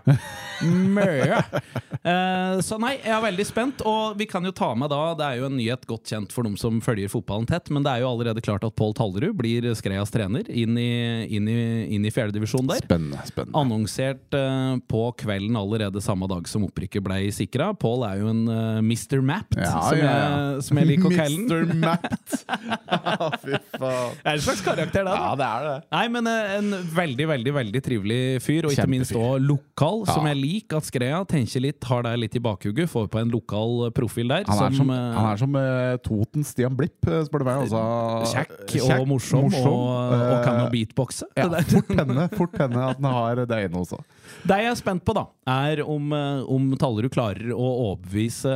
Mye! 0.64 1.40
Uh, 2.02 2.60
så 2.66 2.78
nei, 2.80 2.96
jeg 3.00 3.12
er 3.16 3.22
veldig 3.24 3.46
spent. 3.48 3.84
Og 3.86 4.16
vi 4.18 4.28
kan 4.28 4.44
jo 4.44 4.52
ta 4.56 4.72
med 4.78 4.90
da, 4.92 5.14
det 5.18 5.26
er 5.26 5.40
jo 5.40 5.48
en 5.50 5.56
nyhet 5.58 5.86
godt 5.88 6.12
kjent 6.12 6.34
for 6.34 6.46
dem 6.46 6.56
som 6.60 6.80
følger 6.84 7.10
fotballen 7.12 7.48
tett, 7.48 7.70
men 7.72 7.84
det 7.86 7.94
er 7.94 8.04
jo 8.04 8.10
allerede 8.12 8.44
klart 8.44 8.64
at 8.66 8.76
Pål 8.76 8.96
Tallerud 8.96 9.36
blir 9.38 9.68
Skreias 9.76 10.12
trener 10.12 10.48
inn 10.50 10.76
i, 10.80 10.90
inn 11.36 11.48
i, 11.50 11.58
inn 11.96 12.06
i 12.06 12.12
fjerdedivisjon 12.12 12.68
der. 12.70 12.82
Spennende. 12.84 13.22
spennende. 13.28 13.56
Annonsert 13.58 14.36
uh, 14.36 14.76
på 14.88 15.04
kvelden 15.22 15.58
allerede 15.58 16.02
samme 16.04 16.28
dag 16.30 16.48
som 16.50 16.66
opprykket 16.68 17.04
ble 17.04 17.20
sikra. 17.34 17.72
Pål 17.76 18.06
er 18.10 18.22
jo 18.22 18.32
en 18.32 18.44
uh, 18.50 18.82
Mr. 18.84 19.22
Mapped, 19.24 19.60
Ja, 19.60 19.72
som, 19.80 20.00
ja, 20.00 20.04
ja. 20.04 20.26
Jeg, 20.26 20.66
som 20.68 20.82
jeg 20.82 20.92
liker 20.92 21.10
å 21.10 21.16
kalle 21.16 21.60
den. 21.64 21.76
Mr. 21.76 21.80
Mapped! 21.86 22.36
Fy 23.46 23.56
faen. 23.76 24.16
Det 24.16 24.30
er 24.30 24.36
en 24.36 24.44
slags 24.44 24.62
karakter, 24.64 25.06
da. 25.06 25.16
Ja, 25.16 25.32
det 25.38 25.46
er 25.46 25.66
det. 25.66 25.76
Nei, 25.94 26.04
men 26.12 26.30
eh, 26.30 26.56
en 26.66 26.88
veldig, 26.96 27.26
veldig 27.30 27.52
veldig 27.56 27.80
trivelig 27.86 28.18
fyr, 28.44 28.66
og 28.66 28.74
ikke 28.74 28.88
minst 28.90 29.14
også 29.14 29.38
lokal, 29.42 30.02
som 30.08 30.26
jeg 30.28 30.38
liker 30.40 30.80
at 30.80 30.88
Skreia 30.88 31.20
tenker 31.28 31.62
litt, 31.64 31.86
har 31.88 32.02
det 32.06 32.12
litt 32.20 32.36
i 32.38 32.42
bakhugget, 32.42 32.90
får 32.90 33.06
på 33.12 33.20
en 33.22 33.30
lokal 33.32 33.86
eh, 33.86 33.92
profil 33.96 34.32
der. 34.34 34.44
Han 34.50 34.62
er 34.66 34.76
som, 34.76 34.90
eh, 34.90 35.16
han 35.16 35.28
er 35.30 35.40
som 35.42 35.56
uh, 35.56 35.96
Toten 36.04 36.46
Stian 36.46 36.76
Blipp, 36.78 36.98
eh, 37.08 37.22
spør 37.28 37.44
du 37.44 37.48
meg. 37.48 37.62
Altså, 37.66 37.82
kjekk 38.34 38.76
og 39.00 39.06
morsom, 39.10 39.48
og, 39.62 40.14
og 40.16 40.36
kan 40.44 40.60
jo 40.60 40.66
eh, 40.66 40.72
beatboxe. 40.74 41.30
Ja, 41.38 41.48
fort 41.70 41.94
hende, 42.00 42.28
fort 42.36 42.58
hende 42.60 42.84
at 42.90 43.00
han 43.00 43.10
har 43.16 43.44
det 43.46 43.62
inne 43.68 43.82
også. 43.84 44.00
Det 44.46 44.60
jeg 44.62 44.70
er 44.72 44.78
spent 44.78 45.04
på, 45.06 45.14
da, 45.16 45.26
er 45.56 45.82
om, 45.86 46.12
eh, 46.16 46.44
om 46.52 46.68
Tallerud 46.80 47.14
klarer 47.14 47.54
å 47.54 47.70
overbevise 47.92 48.52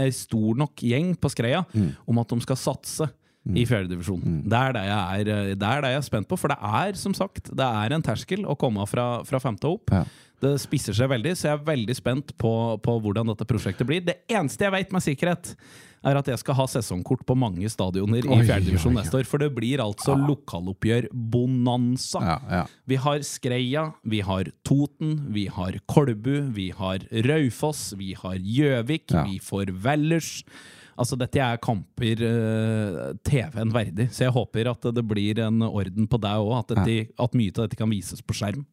ei 0.00 0.10
stor 0.14 0.58
nok 0.64 0.84
gjeng 0.86 1.14
på 1.20 1.32
Skreia 1.32 1.64
Mm. 1.70 1.90
om 2.08 2.18
at 2.18 2.28
de 2.32 2.40
skal 2.42 2.56
satse. 2.56 3.06
I 3.48 3.62
fjerdedivisjon. 3.64 4.42
Det, 4.44 4.58
er 4.58 4.72
det, 4.76 4.82
jeg 4.84 5.20
er, 5.20 5.28
eh, 5.32 5.54
det 5.56 5.68
er 5.68 5.80
det 5.80 5.90
jeg 5.94 6.00
er 6.02 6.08
spent 6.10 6.28
på. 6.28 6.36
For 6.36 6.52
det 6.52 6.58
er 6.60 6.92
som 7.00 7.14
sagt 7.16 7.48
Det 7.56 7.64
er 7.64 7.94
en 7.96 8.02
terskel 8.04 8.44
å 8.44 8.52
komme 8.60 8.84
fra, 8.86 9.22
fra 9.24 9.40
femte 9.40 9.64
opp. 9.70 9.88
Ja. 9.94 10.04
Det 10.40 10.54
spisser 10.60 10.94
seg 10.96 11.08
veldig, 11.12 11.34
så 11.36 11.48
jeg 11.50 11.58
er 11.58 11.64
veldig 11.66 11.94
spent 11.96 12.30
på, 12.40 12.50
på 12.80 12.92
hvordan 13.04 13.28
dette 13.28 13.44
prosjektet 13.48 13.86
blir. 13.88 14.00
Det 14.04 14.22
eneste 14.32 14.64
jeg 14.64 14.72
vet 14.72 14.92
med 14.92 15.02
sikkerhet, 15.04 15.54
er 16.00 16.16
at 16.16 16.28
jeg 16.32 16.40
skal 16.40 16.56
ha 16.56 16.64
sesongkort 16.72 17.26
på 17.28 17.34
mange 17.36 17.68
stadioner 17.68 18.24
i 18.24 18.30
Oi, 18.32 18.38
fjerdedivisjon 18.48 18.94
oi, 18.94 18.96
oi. 18.96 19.02
neste 19.02 19.18
år. 19.20 19.26
For 19.28 19.38
det 19.42 19.50
blir 19.56 19.82
altså 19.84 20.14
lokaloppgjør-bonanza. 20.16 22.20
Ja, 22.24 22.38
ja. 22.50 22.62
Vi 22.88 22.96
har 23.04 23.20
Skreia, 23.26 23.84
vi 24.02 24.20
har 24.24 24.48
Toten, 24.64 25.18
vi 25.34 25.44
har 25.52 25.76
Kolbu, 25.92 26.48
vi 26.56 26.70
har 26.76 26.98
Raufoss, 27.28 27.90
vi 28.00 28.14
har 28.16 28.36
Gjøvik, 28.40 29.10
Ja. 29.12 29.24
vi 29.24 29.38
får 29.44 29.72
Vellers. 29.82 30.44
Altså, 30.98 31.18
dette 31.20 31.40
er 31.42 31.60
kamper 31.62 32.24
uh, 32.24 33.00
TV-en 33.26 33.74
verdig, 33.74 34.08
så 34.14 34.26
jeg 34.26 34.34
håper 34.36 34.72
at 34.72 34.90
det 34.96 35.04
blir 35.06 35.40
en 35.44 35.62
orden 35.66 36.08
på 36.10 36.20
deg 36.22 36.42
òg. 36.42 36.54
At, 36.60 36.76
at 37.26 37.38
mye 37.38 37.54
av 37.54 37.64
dette 37.66 37.78
kan 37.78 37.92
vises 37.92 38.24
på 38.24 38.36
skjerm. 38.36 38.66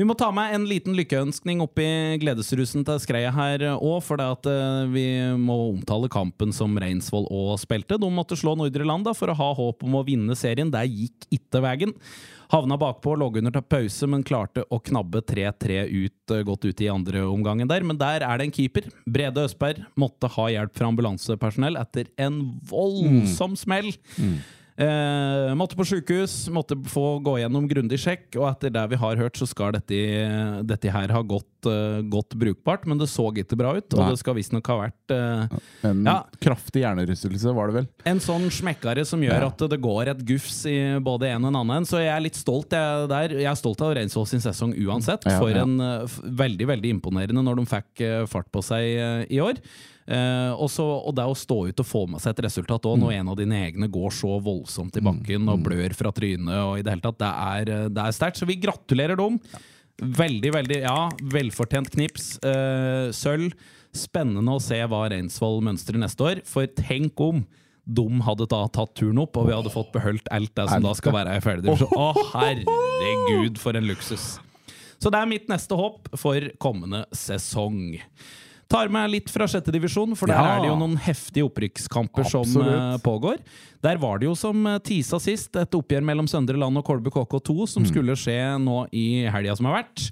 Vi 0.00 0.04
må 0.08 0.14
ta 0.16 0.30
med 0.32 0.54
en 0.56 0.62
liten 0.64 0.94
lykkeønskning 0.96 1.58
oppi 1.60 1.84
gledesrusen 2.22 2.86
til 2.88 3.00
Skreia 3.02 3.28
her 3.36 3.66
òg, 3.74 3.98
for 4.00 4.16
det 4.16 4.28
at 4.32 4.46
eh, 4.48 4.86
vi 4.88 5.02
må 5.36 5.58
omtale 5.74 6.08
kampen 6.08 6.54
som 6.56 6.78
Reinsvoll 6.80 7.26
òg 7.28 7.58
spilte. 7.60 7.98
De 8.00 8.08
måtte 8.08 8.38
slå 8.40 8.54
Nordre 8.56 8.86
Land 8.88 9.04
da, 9.04 9.12
for 9.12 9.28
å 9.28 9.34
ha 9.36 9.48
håp 9.58 9.84
om 9.84 9.98
å 9.98 10.00
vinne 10.06 10.32
serien. 10.40 10.70
Der 10.72 10.88
gikk 10.88 11.26
ikke 11.36 11.60
veien. 11.66 11.92
Havna 12.48 12.78
bakpå, 12.80 13.12
lå 13.20 13.28
under 13.42 13.52
til 13.58 13.66
pause, 13.74 14.08
men 14.08 14.24
klarte 14.24 14.64
å 14.72 14.78
knabbe 14.80 15.20
3-3 15.20 15.82
ut, 15.90 16.32
eh, 16.32 16.46
godt 16.48 16.64
ut 16.64 16.80
i 16.80 16.88
andre 16.88 17.26
omgangen 17.28 17.68
der. 17.68 17.84
Men 17.84 18.00
der 18.00 18.24
er 18.24 18.40
det 18.40 18.46
en 18.48 18.54
keeper. 18.56 18.88
Brede 19.04 19.44
Østberg 19.50 19.84
måtte 20.00 20.32
ha 20.32 20.48
hjelp 20.54 20.80
fra 20.80 20.88
ambulansepersonell 20.88 21.76
etter 21.76 22.08
en 22.16 22.40
voldsom 22.72 23.52
smell. 23.52 23.92
Eh, 24.80 25.50
måtte 25.60 25.76
på 25.76 25.84
sjukehus, 25.84 26.46
måtte 26.48 26.72
få 26.88 27.18
gå 27.20 27.34
gjennom 27.42 27.66
grundig 27.68 27.98
sjekk, 28.00 28.30
og 28.40 28.46
etter 28.48 28.72
det 28.72 28.84
vi 28.94 28.98
har 29.02 29.18
hørt, 29.20 29.36
så 29.36 29.44
skal 29.48 29.74
dette, 29.76 29.98
dette 30.64 30.88
her 30.94 31.12
ha 31.12 31.20
gått, 31.20 31.44
uh, 31.68 32.00
gått 32.08 32.32
brukbart, 32.40 32.86
men 32.88 32.96
det 32.96 33.10
så 33.12 33.26
ikke 33.28 33.58
bra 33.60 33.74
ut, 33.76 33.84
og 33.92 34.00
Nei. 34.00 34.06
det 34.14 34.20
skal 34.22 34.38
visstnok 34.38 34.70
ha 34.72 34.78
vært 34.86 35.12
uh, 35.12 35.58
En 35.84 36.00
Ja. 36.08 36.14
kraftig 36.40 36.80
hjernerystelse, 36.86 37.52
var 37.54 37.68
det 37.68 37.74
vel? 37.82 37.88
en 38.08 38.22
sånn 38.24 38.48
smekkare 38.50 39.04
som 39.04 39.20
gjør 39.20 39.40
Ja. 39.44 39.46
at 39.52 39.58
det 39.68 39.80
går 39.84 40.08
et 40.14 40.24
gufs 40.24 40.64
i 40.64 40.78
både 40.98 41.28
en 41.28 41.44
og 41.44 41.52
en 41.52 41.60
annen. 41.60 41.84
Så 41.84 42.00
jeg 42.00 42.08
er 42.16 42.20
litt 42.24 42.40
stolt 42.40 42.70
jeg, 42.72 43.08
der. 43.12 43.28
Jeg 43.36 43.50
er 43.52 43.60
stolt 43.60 43.80
av 43.84 43.92
Reinsvoll 43.94 44.26
sin 44.26 44.40
sesong 44.40 44.72
uansett. 44.80 45.28
Ja, 45.28 45.38
For 45.38 45.50
en 45.52 45.76
eh, 45.80 46.04
f- 46.08 46.20
veldig 46.24 46.66
veldig 46.72 46.90
imponerende 46.96 47.44
når 47.44 47.56
de 47.60 47.66
fikk 47.66 48.00
eh, 48.00 48.24
fart 48.26 48.48
på 48.50 48.64
seg 48.64 48.96
eh, 48.96 49.26
i 49.28 49.40
år. 49.44 49.60
Eh, 50.10 50.52
og, 50.58 50.66
så, 50.72 50.82
og 51.06 51.14
det 51.14 51.22
å 51.30 51.34
stå 51.38 51.56
ut 51.70 51.80
og 51.82 51.86
få 51.86 52.00
med 52.10 52.18
seg 52.22 52.32
et 52.34 52.44
resultat 52.48 52.82
òg, 52.90 52.96
Mm. 52.98 53.02
når 53.04 53.12
en 53.20 53.28
av 53.30 53.36
dine 53.38 53.58
egne 53.68 53.86
går 53.94 54.10
så 54.16 54.40
voldsomt 54.42 54.96
i 54.98 55.02
bakken 55.06 55.46
og 55.52 55.62
blør 55.62 55.94
fra 55.94 56.10
trynet 56.10 56.50
og 56.64 56.78
i 56.80 56.82
det 56.82 56.90
hele 56.96 57.04
tatt, 57.04 57.18
det 57.22 57.30
er, 57.30 57.70
eh, 57.84 57.88
det 57.88 58.02
er 58.02 58.16
sterkt. 58.16 58.40
Så 58.40 58.46
vi 58.48 58.56
gratulerer 58.58 59.16
dem. 59.20 59.38
Veldig, 60.00 60.50
veldig, 60.52 60.80
ja, 60.82 61.08
velfortjent 61.30 61.90
knips. 61.94 62.38
Eh, 62.42 63.10
sølv. 63.14 63.52
Spennende 63.94 64.54
å 64.54 64.60
se 64.62 64.78
hva 64.86 65.04
Reinsvoll 65.10 65.60
mønstrer 65.62 65.98
neste 65.98 66.22
år. 66.26 66.42
For 66.46 66.66
tenk 66.66 67.18
om 67.20 67.44
de 67.90 68.04
hadde 68.22 68.46
da 68.48 68.66
tatt 68.68 68.94
turen 68.94 69.18
opp, 69.18 69.36
og 69.36 69.46
vi 69.48 69.54
hadde 69.54 69.70
fått 69.72 69.92
beholdt 69.92 70.28
alt 70.30 70.54
det 70.54 70.68
som 70.70 70.82
da 70.84 70.92
skal 70.94 71.12
være 71.12 71.36
i 71.38 71.40
fjerdedivisjon. 71.42 71.90
Å, 71.98 72.12
herregud, 72.34 73.58
for 73.58 73.74
en 73.78 73.86
luksus! 73.88 74.38
Så 75.00 75.10
det 75.10 75.18
er 75.18 75.26
mitt 75.30 75.48
neste 75.48 75.74
håp 75.78 76.10
for 76.20 76.44
kommende 76.60 77.04
sesong. 77.16 77.98
Tar 78.70 78.88
med 78.92 79.10
litt 79.10 79.30
fra 79.32 79.48
sjette 79.50 79.72
divisjon, 79.74 80.12
for 80.16 80.30
der 80.30 80.38
Ja. 80.38 80.56
er 80.56 80.60
det 80.62 80.68
jo 80.70 80.76
noen 80.78 80.96
heftige 81.02 81.42
opprykkskamper 81.48 82.24
som 82.30 82.44
Absolutt. 82.46 82.94
eh, 82.94 82.98
pågår. 83.02 83.38
Der 83.82 83.98
var 83.98 84.18
det 84.20 84.26
jo 84.28 84.34
som 84.38 84.64
eh, 84.70 84.78
tisa 84.78 85.18
sist, 85.18 85.56
et 85.56 85.70
oppgjør 85.74 86.04
mellom 86.06 86.28
Søndre 86.30 86.56
Land 86.56 86.78
og 86.78 86.84
Kolbu 86.86 87.10
KK2 87.10 87.66
som 87.68 87.82
Mm. 87.82 87.88
skulle 87.90 88.14
skje 88.14 88.38
nå 88.62 88.86
i 88.92 89.26
helga 89.28 89.56
som 89.56 89.66
har 89.66 89.82
vært. 89.82 90.10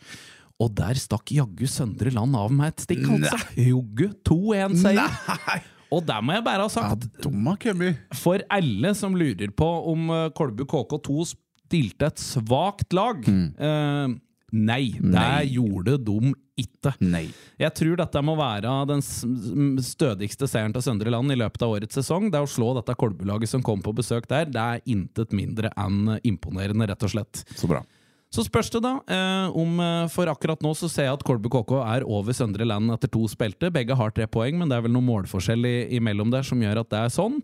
Og 0.60 0.74
der 0.74 0.94
stakk 0.98 1.30
jaggu 1.30 1.68
Søndre 1.70 2.10
Land 2.12 2.34
av 2.34 2.50
med 2.50 2.72
et 2.74 2.82
stikk, 2.82 3.06
altså. 3.06 3.38
Joggu 3.54 4.08
2-1-seier. 4.26 5.62
Og 5.92 6.04
der 6.04 6.20
må 6.20 6.34
jeg 6.34 6.44
bare 6.44 6.60
ha 6.66 6.68
sagt, 6.68 7.06
ja, 7.22 7.92
for 8.12 8.42
alle 8.50 8.94
som 8.94 9.14
lurer 9.14 9.48
på 9.54 9.68
om 9.92 10.10
eh, 10.10 10.28
Kolbu 10.30 10.66
KK2 10.66 11.28
stilte 11.68 12.06
et 12.10 12.16
svakt 12.20 12.92
lag 12.92 13.22
eh, 13.28 14.08
Nei, 14.56 14.94
det. 14.96 15.12
Nei. 15.12 15.48
gjorde 15.52 15.98
de 16.00 16.32
ikke. 16.58 16.94
Nei. 17.04 17.26
Jeg 17.60 17.74
tror 17.76 17.98
dette 18.00 18.22
må 18.24 18.34
være 18.38 18.72
den 18.88 19.02
stødigste 19.04 20.48
seieren 20.48 20.74
til 20.74 20.84
Søndre 20.86 21.12
Land 21.12 21.34
i 21.34 21.38
løpet 21.38 21.64
av 21.66 21.76
årets 21.76 22.00
sesong. 22.00 22.30
Det 22.32 22.40
å 22.42 22.48
slå 22.48 22.72
dette 22.78 22.96
Kolbulaget 22.98 23.52
som 23.52 23.64
kom 23.66 23.84
på 23.84 23.94
besøk 23.98 24.28
der, 24.30 24.48
det 24.48 24.64
er 24.64 24.82
intet 24.88 25.36
mindre 25.36 25.72
enn 25.76 26.16
imponerende, 26.26 26.88
rett 26.88 27.04
og 27.04 27.12
slett. 27.12 27.44
Så 27.54 27.70
bra. 27.70 27.84
Så 28.28 28.44
spørs 28.44 28.68
det 28.74 28.82
da 28.84 28.98
eh, 29.08 29.56
om 29.56 29.78
eh, 29.80 30.06
For 30.12 30.28
akkurat 30.28 30.60
nå 30.64 30.74
så 30.76 30.90
ser 30.92 31.06
jeg 31.08 31.16
at 31.16 31.24
Kolbu 31.24 31.48
KK 31.52 31.72
er 31.80 32.04
over 32.04 32.36
Søndre 32.36 32.66
Land 32.68 32.92
etter 32.92 33.08
to 33.12 33.22
spilte. 33.30 33.70
Begge 33.72 33.96
har 33.96 34.12
tre 34.12 34.26
poeng, 34.28 34.58
men 34.60 34.68
det 34.68 34.76
er 34.76 34.84
vel 34.84 34.92
noe 34.92 35.06
målforskjell 35.06 35.64
i, 35.64 35.76
imellom 35.96 36.32
der 36.34 36.44
som 36.44 36.60
gjør 36.60 36.82
at 36.82 36.90
det 36.92 37.00
er 37.00 37.14
sånn. 37.14 37.38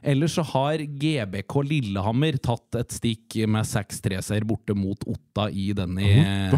Ellers 0.00 0.38
så 0.38 0.44
har 0.48 0.80
GBK 0.80 1.54
Lillehammer 1.68 2.38
tatt 2.40 2.78
et 2.80 2.94
stikk 2.96 3.36
med 3.44 3.68
6-3-seier 3.68 4.46
borte 4.48 4.72
mot 4.72 5.04
Otta 5.12 5.50
i 5.52 5.74
denne 5.76 6.06
eh, 6.08 6.54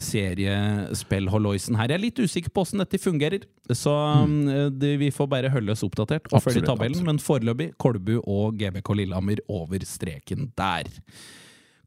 seriespillholloisen 0.00 1.76
her. 1.76 1.92
Jeg 1.92 1.98
er 1.98 2.04
litt 2.06 2.22
usikker 2.22 2.54
på 2.54 2.64
åssen 2.64 2.80
dette 2.80 3.00
fungerer, 3.02 3.44
så 3.76 3.92
mm. 4.24 4.78
det, 4.78 4.94
vi 5.02 5.10
får 5.12 5.28
bare 5.28 5.52
holde 5.52 5.74
oss 5.74 5.84
oppdatert 5.84 6.30
og 6.30 6.38
følge 6.38 6.62
Absolutt, 6.62 6.70
tabellen. 6.70 7.04
Men 7.10 7.20
foreløpig 7.20 7.74
Kolbu 7.76 8.14
og 8.22 8.56
GBK 8.56 8.94
Lillehammer 9.02 9.44
over 9.52 9.84
streken 9.84 10.48
der. 10.56 10.88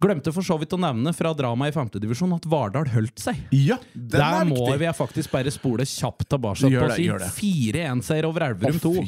Glemte 0.01 0.31
for 0.33 0.41
så 0.45 0.55
vidt 0.57 0.73
å 0.73 0.79
nevne 0.81 1.11
fra 1.13 1.29
drama 1.37 1.67
i 1.69 1.73
femtedivisjon 1.75 2.31
at 2.33 2.45
Vardal 2.49 2.87
holdt 2.89 3.21
seg. 3.21 3.37
Ja, 3.53 3.77
den 3.93 4.07
Der 4.15 4.39
er 4.41 4.47
må 4.49 4.57
viktig. 4.57 4.79
vi 4.81 4.93
faktisk 4.97 5.31
bare 5.35 5.53
spole 5.53 5.85
kjapt 5.85 6.25
tilbake 6.33 6.65
på 6.65 6.85
å 6.87 6.95
si 6.97 7.05
4-1-seier 7.37 8.25
over 8.25 8.47
Elverum 8.49 8.79
2. 8.81 8.93
Å. 8.97 9.05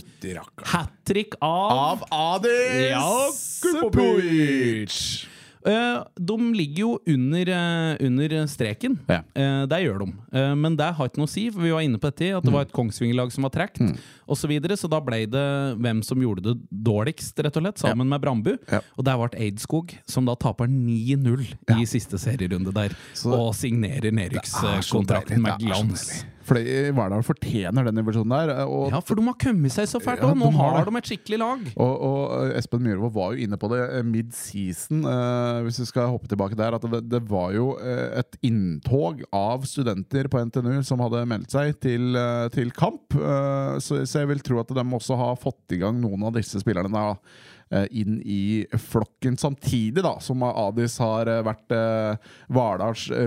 Hat 0.75 0.93
trick 1.09 1.33
av, 1.41 1.73
Av 1.73 2.05
Adis 2.37 3.63
Jakubovic. 3.63 4.97
Eh, 5.25 5.32
de 5.63 6.37
ligger 6.53 6.79
jo 6.83 6.99
under, 7.07 7.49
eh, 7.49 8.05
under 8.05 8.47
streken. 8.47 8.97
Ja. 9.07 9.21
Eh, 9.35 9.65
det 9.71 9.79
gjør 9.85 9.99
de. 10.05 10.07
Eh, 10.33 10.55
men 10.55 10.75
det 10.75 10.89
har 10.97 11.07
ikke 11.09 11.21
noe 11.21 11.29
å 11.29 11.33
si, 11.33 11.49
for 11.49 11.61
vi 11.61 11.71
var 11.71 11.81
inne 11.85 11.97
på 12.01 12.09
dette, 12.11 12.31
at 12.37 12.43
det 12.43 12.51
var 12.53 12.61
et 12.67 12.73
Kongsvinger-lag 12.73 13.31
som 13.31 13.43
var 13.43 13.53
trukket, 13.55 13.79
Mm. 13.83 13.97
Så, 14.33 14.47
videre, 14.47 14.73
så 14.79 14.89
da 14.89 14.99
ble 14.99 15.25
det 15.29 15.77
hvem 15.77 16.01
som 16.03 16.17
gjorde 16.17 16.41
det 16.41 16.53
dårligst, 16.71 17.37
rett 17.43 17.57
og 17.57 17.63
slett, 17.63 17.77
sammen 17.83 18.07
med 18.09 18.21
Brambu. 18.21 18.57
Ja. 18.71 18.79
Og 18.97 19.05
der 19.05 19.17
ble 19.17 19.39
Eidskog, 19.39 19.93
som 20.07 20.25
da 20.25 20.33
taper 20.35 20.65
9-0 20.67 21.45
i 21.77 21.85
siste 21.85 22.17
serierunde 22.17 22.73
der, 22.73 22.95
Så- 23.13 23.31
og 23.33 23.53
signerer 23.53 24.11
nedrykkskontrakten 24.11 25.41
med 25.41 25.59
glans. 25.59 26.25
Fordi 26.43 26.63
Verdal 26.95 27.23
fortjener 27.23 27.85
den 27.87 27.99
divisjonen 28.01 28.33
der. 28.35 28.51
Og, 28.67 28.89
Ja, 28.91 28.99
for 28.99 29.15
de 29.19 29.23
har 29.29 29.37
kommet 29.39 29.71
seg 29.71 29.87
så 29.87 30.01
fælt, 30.03 30.19
Ja, 30.23 30.33
nå 30.33 30.49
de 30.51 30.57
har 30.57 30.73
har 30.77 30.85
de 30.89 30.97
et 30.99 31.09
skikkelig 31.09 31.39
lag. 31.39 31.61
og, 31.77 31.93
og 32.09 32.51
Espen 32.59 32.83
Myhrvold 32.83 33.13
var 33.15 33.33
jo 33.33 33.45
inne 33.47 33.57
på 33.61 33.69
det 33.71 33.81
eh, 33.99 34.03
mid-season, 34.03 35.05
eh, 35.07 35.61
hvis 35.65 35.79
vi 35.83 35.87
skal 35.89 36.11
hoppe 36.11 36.27
tilbake 36.31 36.57
der. 36.59 36.75
At 36.77 36.85
det, 36.91 37.03
det 37.11 37.21
var 37.29 37.53
jo 37.55 37.77
eh, 37.79 38.19
et 38.23 38.37
inntog 38.43 39.23
av 39.33 39.63
studenter 39.69 40.27
på 40.31 40.43
NTNU 40.49 40.83
som 40.83 40.99
hadde 41.05 41.23
meldt 41.29 41.53
seg 41.55 41.77
til, 41.83 42.11
eh, 42.19 42.47
til 42.53 42.71
kamp. 42.75 43.15
Eh, 43.15 43.79
så, 43.83 44.03
så 44.05 44.23
jeg 44.23 44.31
vil 44.33 44.43
tro 44.45 44.59
at 44.63 44.73
de 44.75 44.83
også 44.99 45.17
har 45.19 45.35
fått 45.41 45.75
i 45.77 45.81
gang 45.81 45.99
noen 46.03 46.27
av 46.27 46.35
disse 46.35 46.59
spillerne 46.61 46.91
da, 46.93 47.07
eh, 47.13 47.51
inn 47.91 48.19
i 48.25 48.65
flokken 48.79 49.37
samtidig, 49.37 50.03
da, 50.05 50.15
som 50.23 50.43
Adis 50.45 50.97
har 51.01 51.29
eh, 51.31 51.43
vært 51.45 51.73
eh, 51.75 52.33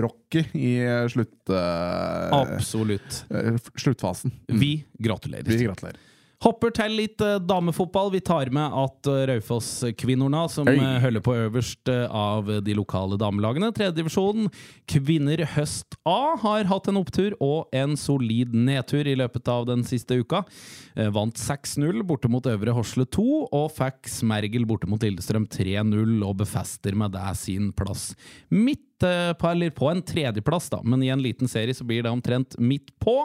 Rocky 0.03 0.45
i 0.57 0.73
eh, 0.85 1.07
slutt, 1.11 1.49
eh, 1.49 2.35
Absolutt. 2.41 3.23
sluttfasen. 3.27 3.73
sluttfasen. 3.77 4.31
Vi 4.59 4.71
gratulerer. 4.99 5.43
Vi 5.47 5.65
gratulerer. 5.65 5.99
Hopper 6.45 6.69
til 6.69 6.93
litt 6.93 7.21
eh, 7.25 7.39
damefotball. 7.41 8.11
Vi 8.13 8.19
tar 8.21 8.51
med 8.53 8.73
at 8.77 9.09
uh, 9.09 9.23
Raufoss-kvinnorna, 9.31 10.43
som 10.53 10.69
Hei. 10.69 10.75
eh, 10.77 10.99
holder 11.01 11.23
på 11.25 11.33
øverst 11.33 11.89
eh, 11.89 12.03
av 12.13 12.51
de 12.61 12.75
lokale 12.77 13.17
damelagene, 13.17 13.71
tredjedivisjonen, 13.73 14.51
Kvinner 14.85 15.41
Høst 15.55 15.97
A, 16.05 16.37
har 16.43 16.69
hatt 16.69 16.91
en 16.91 16.99
opptur 17.01 17.33
og 17.41 17.73
en 17.73 17.97
solid 17.97 18.53
nedtur 18.53 19.09
i 19.09 19.15
løpet 19.17 19.49
av 19.49 19.65
den 19.71 19.81
siste 19.87 20.19
uka. 20.21 20.43
Eh, 20.93 21.09
vant 21.13 21.41
6-0 21.41 22.05
borte 22.05 22.29
mot 22.29 22.45
Øvre 22.45 22.75
Horsle 22.77 23.07
2, 23.09 23.27
og 23.49 23.71
fikk 23.73 24.05
Smergel 24.19 24.69
borte 24.69 24.89
mot 24.89 25.01
Lillestrøm 25.01 25.49
3-0, 25.49 26.19
og 26.21 26.37
befester 26.43 26.93
med 26.93 27.17
det 27.17 27.33
sin 27.41 27.73
plass 27.73 28.11
midt 28.53 28.85
eh, 29.03 29.33
på, 29.37 29.49
eller 29.49 29.69
på 29.75 29.89
en 29.91 30.01
tredjeplass, 30.01 30.69
da, 30.73 30.79
men 30.83 31.03
i 31.03 31.11
en 31.13 31.21
liten 31.21 31.49
serie 31.51 31.73
så 31.75 31.85
blir 31.87 32.03
det 32.05 32.11
omtrent 32.11 32.57
midt 32.57 32.93
på. 33.03 33.15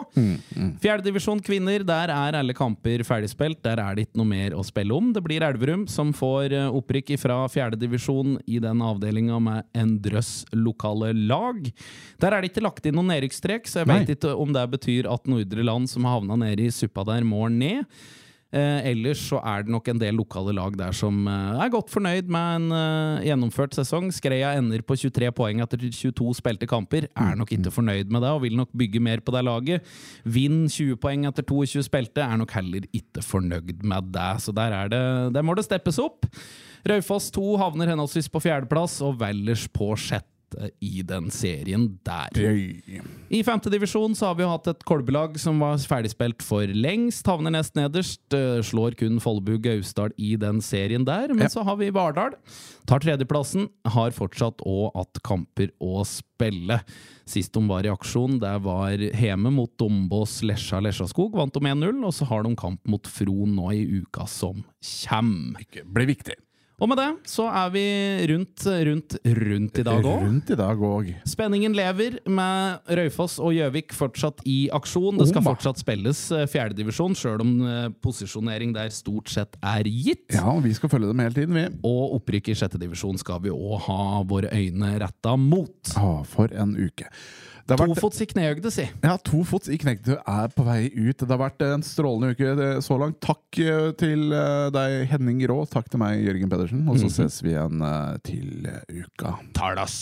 Fjerdedivisjon 0.83 1.41
kvinner, 1.43 1.83
der 1.87 2.11
er 2.13 2.37
alle 2.39 2.55
kamper 2.57 3.03
ferdigspilt. 3.07 3.61
Der 3.65 3.81
er 3.81 3.95
det 3.95 4.07
ikke 4.07 4.21
noe 4.21 4.29
mer 4.29 4.55
å 4.57 4.63
spille 4.65 4.95
om. 4.95 5.11
Det 5.15 5.23
blir 5.25 5.45
Elverum 5.45 5.85
som 5.91 6.13
får 6.15 6.53
eh, 6.53 6.79
opprykk 6.79 7.13
fra 7.21 7.41
fjerdedivisjon 7.51 8.37
i 8.45 8.59
den 8.63 8.81
avdelinga 8.83 9.39
med 9.43 9.69
en 9.77 9.95
drøss 10.03 10.33
lokale 10.55 11.13
lag. 11.13 11.61
Der 12.21 12.33
er 12.33 12.41
det 12.41 12.53
ikke 12.53 12.65
lagt 12.65 12.85
inn 12.87 12.97
noen 12.97 13.13
nedrykkstrek, 13.13 13.69
så 13.69 13.81
jeg 13.81 13.91
veit 13.91 14.11
ikke 14.15 14.35
om 14.39 14.53
det 14.55 14.65
betyr 14.73 15.09
at 15.11 15.29
Nordre 15.29 15.65
Land, 15.65 15.89
som 15.91 16.05
har 16.07 16.19
havna 16.19 16.37
nede 16.45 16.67
i 16.67 16.73
suppa 16.73 17.05
der, 17.07 17.25
må 17.27 17.47
ned. 17.51 17.87
Eh, 18.53 18.87
ellers 18.91 19.17
så 19.31 19.39
er 19.41 19.63
det 19.65 19.73
nok 19.73 19.87
en 19.89 19.97
del 19.97 20.13
lokale 20.19 20.53
lag 20.53 20.75
der 20.77 20.93
som 20.93 21.23
eh, 21.25 21.61
er 21.63 21.71
godt 21.73 21.89
fornøyd 21.89 22.27
med 22.31 22.57
en 22.59 22.75
eh, 22.77 23.23
gjennomført 23.29 23.73
sesong. 23.73 24.11
Skreia 24.13 24.51
ender 24.59 24.83
på 24.85 24.97
23 24.99 25.31
poeng 25.33 25.63
etter 25.63 25.81
22 25.81 26.35
spilte 26.37 26.69
kamper. 26.69 27.07
Er 27.17 27.33
nok 27.39 27.55
ikke 27.55 27.73
fornøyd 27.73 28.13
med 28.13 28.21
det 28.21 28.33
og 28.33 28.43
vil 28.45 28.59
nok 28.59 28.69
bygge 28.77 29.01
mer 29.01 29.23
på 29.25 29.33
det 29.33 29.41
laget. 29.47 29.95
Vinn 30.23 30.67
20 30.67 30.99
poeng 31.01 31.25
etter 31.29 31.47
22 31.49 31.81
spilte, 31.87 32.21
er 32.21 32.37
nok 32.37 32.53
heller 32.53 32.85
ikke 32.93 33.25
fornøyd 33.25 33.81
med 33.81 34.13
det. 34.13 34.29
Så 34.45 34.53
der, 34.53 34.77
er 34.83 34.93
det, 34.93 35.01
der 35.33 35.45
må 35.45 35.57
det 35.57 35.65
steppes 35.65 35.97
opp. 36.03 36.29
Raufoss 36.85 37.31
2 37.33 37.55
havner 37.57 37.89
henholdsvis 37.89 38.29
på 38.29 38.43
fjerdeplass 38.43 38.99
og 39.07 39.17
Vellers 39.23 39.65
på 39.71 39.95
sjette 39.97 40.32
i 40.81 41.01
den 41.03 41.29
serien 41.33 41.99
der. 42.05 42.29
I 43.33 43.41
femte 43.43 43.69
divisjon 43.73 44.13
så 44.15 44.27
har 44.31 44.35
vi 44.39 44.43
hatt 44.47 44.67
et 44.67 44.83
kolbelag 44.85 45.39
som 45.41 45.59
var 45.63 45.77
ferdigspilt 45.77 46.43
for 46.45 46.67
lengst. 46.67 47.25
Havner 47.27 47.51
nest 47.55 47.75
nederst. 47.75 48.21
eh, 48.33 48.61
Slår 48.61 48.95
kun 48.99 49.19
Follebu 49.23 49.57
Gausdal 49.63 50.11
i 50.17 50.35
den 50.35 50.61
serien 50.61 51.05
der. 51.05 51.27
Men 51.33 51.47
Ja. 51.47 51.49
så 51.49 51.63
har 51.63 51.75
vi 51.77 51.89
Vardal. 51.89 52.33
Tar 52.85 52.99
tredjeplassen. 52.99 53.69
Har 53.85 54.11
fortsatt 54.11 54.57
òg 54.65 54.91
att 54.95 55.21
kamper 55.23 55.69
å 55.81 56.03
spille. 56.05 56.81
Sist 57.25 57.53
de 57.53 57.67
var 57.67 57.83
i 57.85 57.89
aksjon, 57.89 58.39
det 58.39 58.61
var 58.63 58.97
Heme 59.15 59.49
mot 59.51 59.71
Dombås 59.79 60.41
Lesja 60.43 60.81
Lesjaskog. 60.81 61.33
Vant 61.35 61.53
de 61.53 61.59
1-0. 61.61 62.03
Og 62.05 62.11
så 62.13 62.25
har 62.27 62.43
de 62.43 62.55
kamp 62.55 62.79
mot 62.85 63.07
Fron 63.07 63.55
nå 63.55 63.71
i 63.71 63.85
uka 64.01 64.27
som 64.27 64.63
kjem. 64.83 65.55
Blir 65.93 66.07
viktig. 66.07 66.35
Og 66.83 66.89
med 66.91 66.99
det 66.99 67.11
så 67.31 67.45
er 67.47 67.69
vi 67.71 67.83
rundt, 68.27 68.65
rundt, 68.67 69.13
rundt 69.23 69.77
i 69.79 69.83
dag 69.87 70.03
òg. 70.03 70.23
Rundt 70.25 70.49
i 70.51 70.57
dag 70.59 70.81
òg. 70.83 71.11
Spenningen 71.31 71.71
lever 71.77 72.17
med 72.27 72.89
Røyfoss 72.99 73.37
og 73.39 73.53
Gjøvik 73.55 73.95
fortsatt 73.95 74.43
i 74.43 74.65
aksjon. 74.75 75.15
Det 75.21 75.29
skal 75.29 75.45
fortsatt 75.45 75.79
spilles 75.79 76.25
eh, 76.35 76.43
fjerdedivisjon, 76.51 77.15
sjøl 77.15 77.45
om 77.45 77.53
eh, 77.63 77.87
posisjonering 78.03 78.75
der 78.75 78.91
stort 78.91 79.31
sett 79.31 79.55
er 79.63 79.87
gitt. 79.87 80.27
Ja, 80.35 80.49
og 80.51 80.65
vi 80.67 80.73
skal 80.75 80.91
følge 80.91 81.13
dem 81.13 81.23
hele 81.23 81.37
tiden, 81.37 81.55
vi. 81.55 81.65
Og 81.87 82.17
opprykk 82.19 82.51
i 82.51 82.57
sjette 82.59 82.81
divisjon 82.81 83.21
skal 83.21 83.39
vi 83.45 83.53
òg 83.55 83.87
ha 83.87 84.19
våre 84.27 84.51
øyne 84.51 84.97
retta 85.05 85.37
mot. 85.39 85.95
Å, 85.95 86.17
for 86.27 86.51
en 86.51 86.75
uke. 86.75 87.07
Tofots 87.63 88.19
i 88.19 88.27
kneøgde, 88.27 88.69
si. 88.73 88.83
ja, 89.05 89.13
to 89.23 89.39
fots 89.47 89.69
i 89.71 89.77
knehøgde 89.79 90.17
er 90.19 90.51
på 90.51 90.65
vei 90.67 90.89
ut. 90.91 91.15
Det 91.15 91.29
har 91.31 91.39
vært 91.39 91.63
en 91.63 91.85
strålende 91.85 92.35
uke 92.35 92.49
eh, 92.51 92.79
så 92.83 92.97
langt. 92.99 93.21
Takk 93.23 93.59
eh, 93.63 93.91
til 93.99 94.35
eh, 94.35 94.67
deg, 94.75 94.95
Henning 95.13 95.39
Rå. 95.47 95.61
Takk 95.71 95.87
til 95.91 96.01
meg, 96.03 96.19
Jørgen 96.25 96.51
Pedersen. 96.51 96.83
Og 96.91 96.99
så 96.99 97.11
ses 97.21 97.39
vi 97.45 97.53
igjen 97.53 97.83
til 98.27 98.67
uka. 98.91 99.37
Talas. 99.55 99.97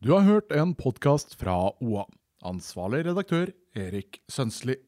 Du 0.00 0.14
har 0.14 0.24
hørt 0.24 0.54
en 0.56 0.72
podkast 0.78 1.36
fra 1.40 1.58
OA. 1.84 2.06
Ansvarlig 2.48 3.04
redaktør 3.10 3.52
Erik 3.76 4.22
Sønsli. 4.32 4.78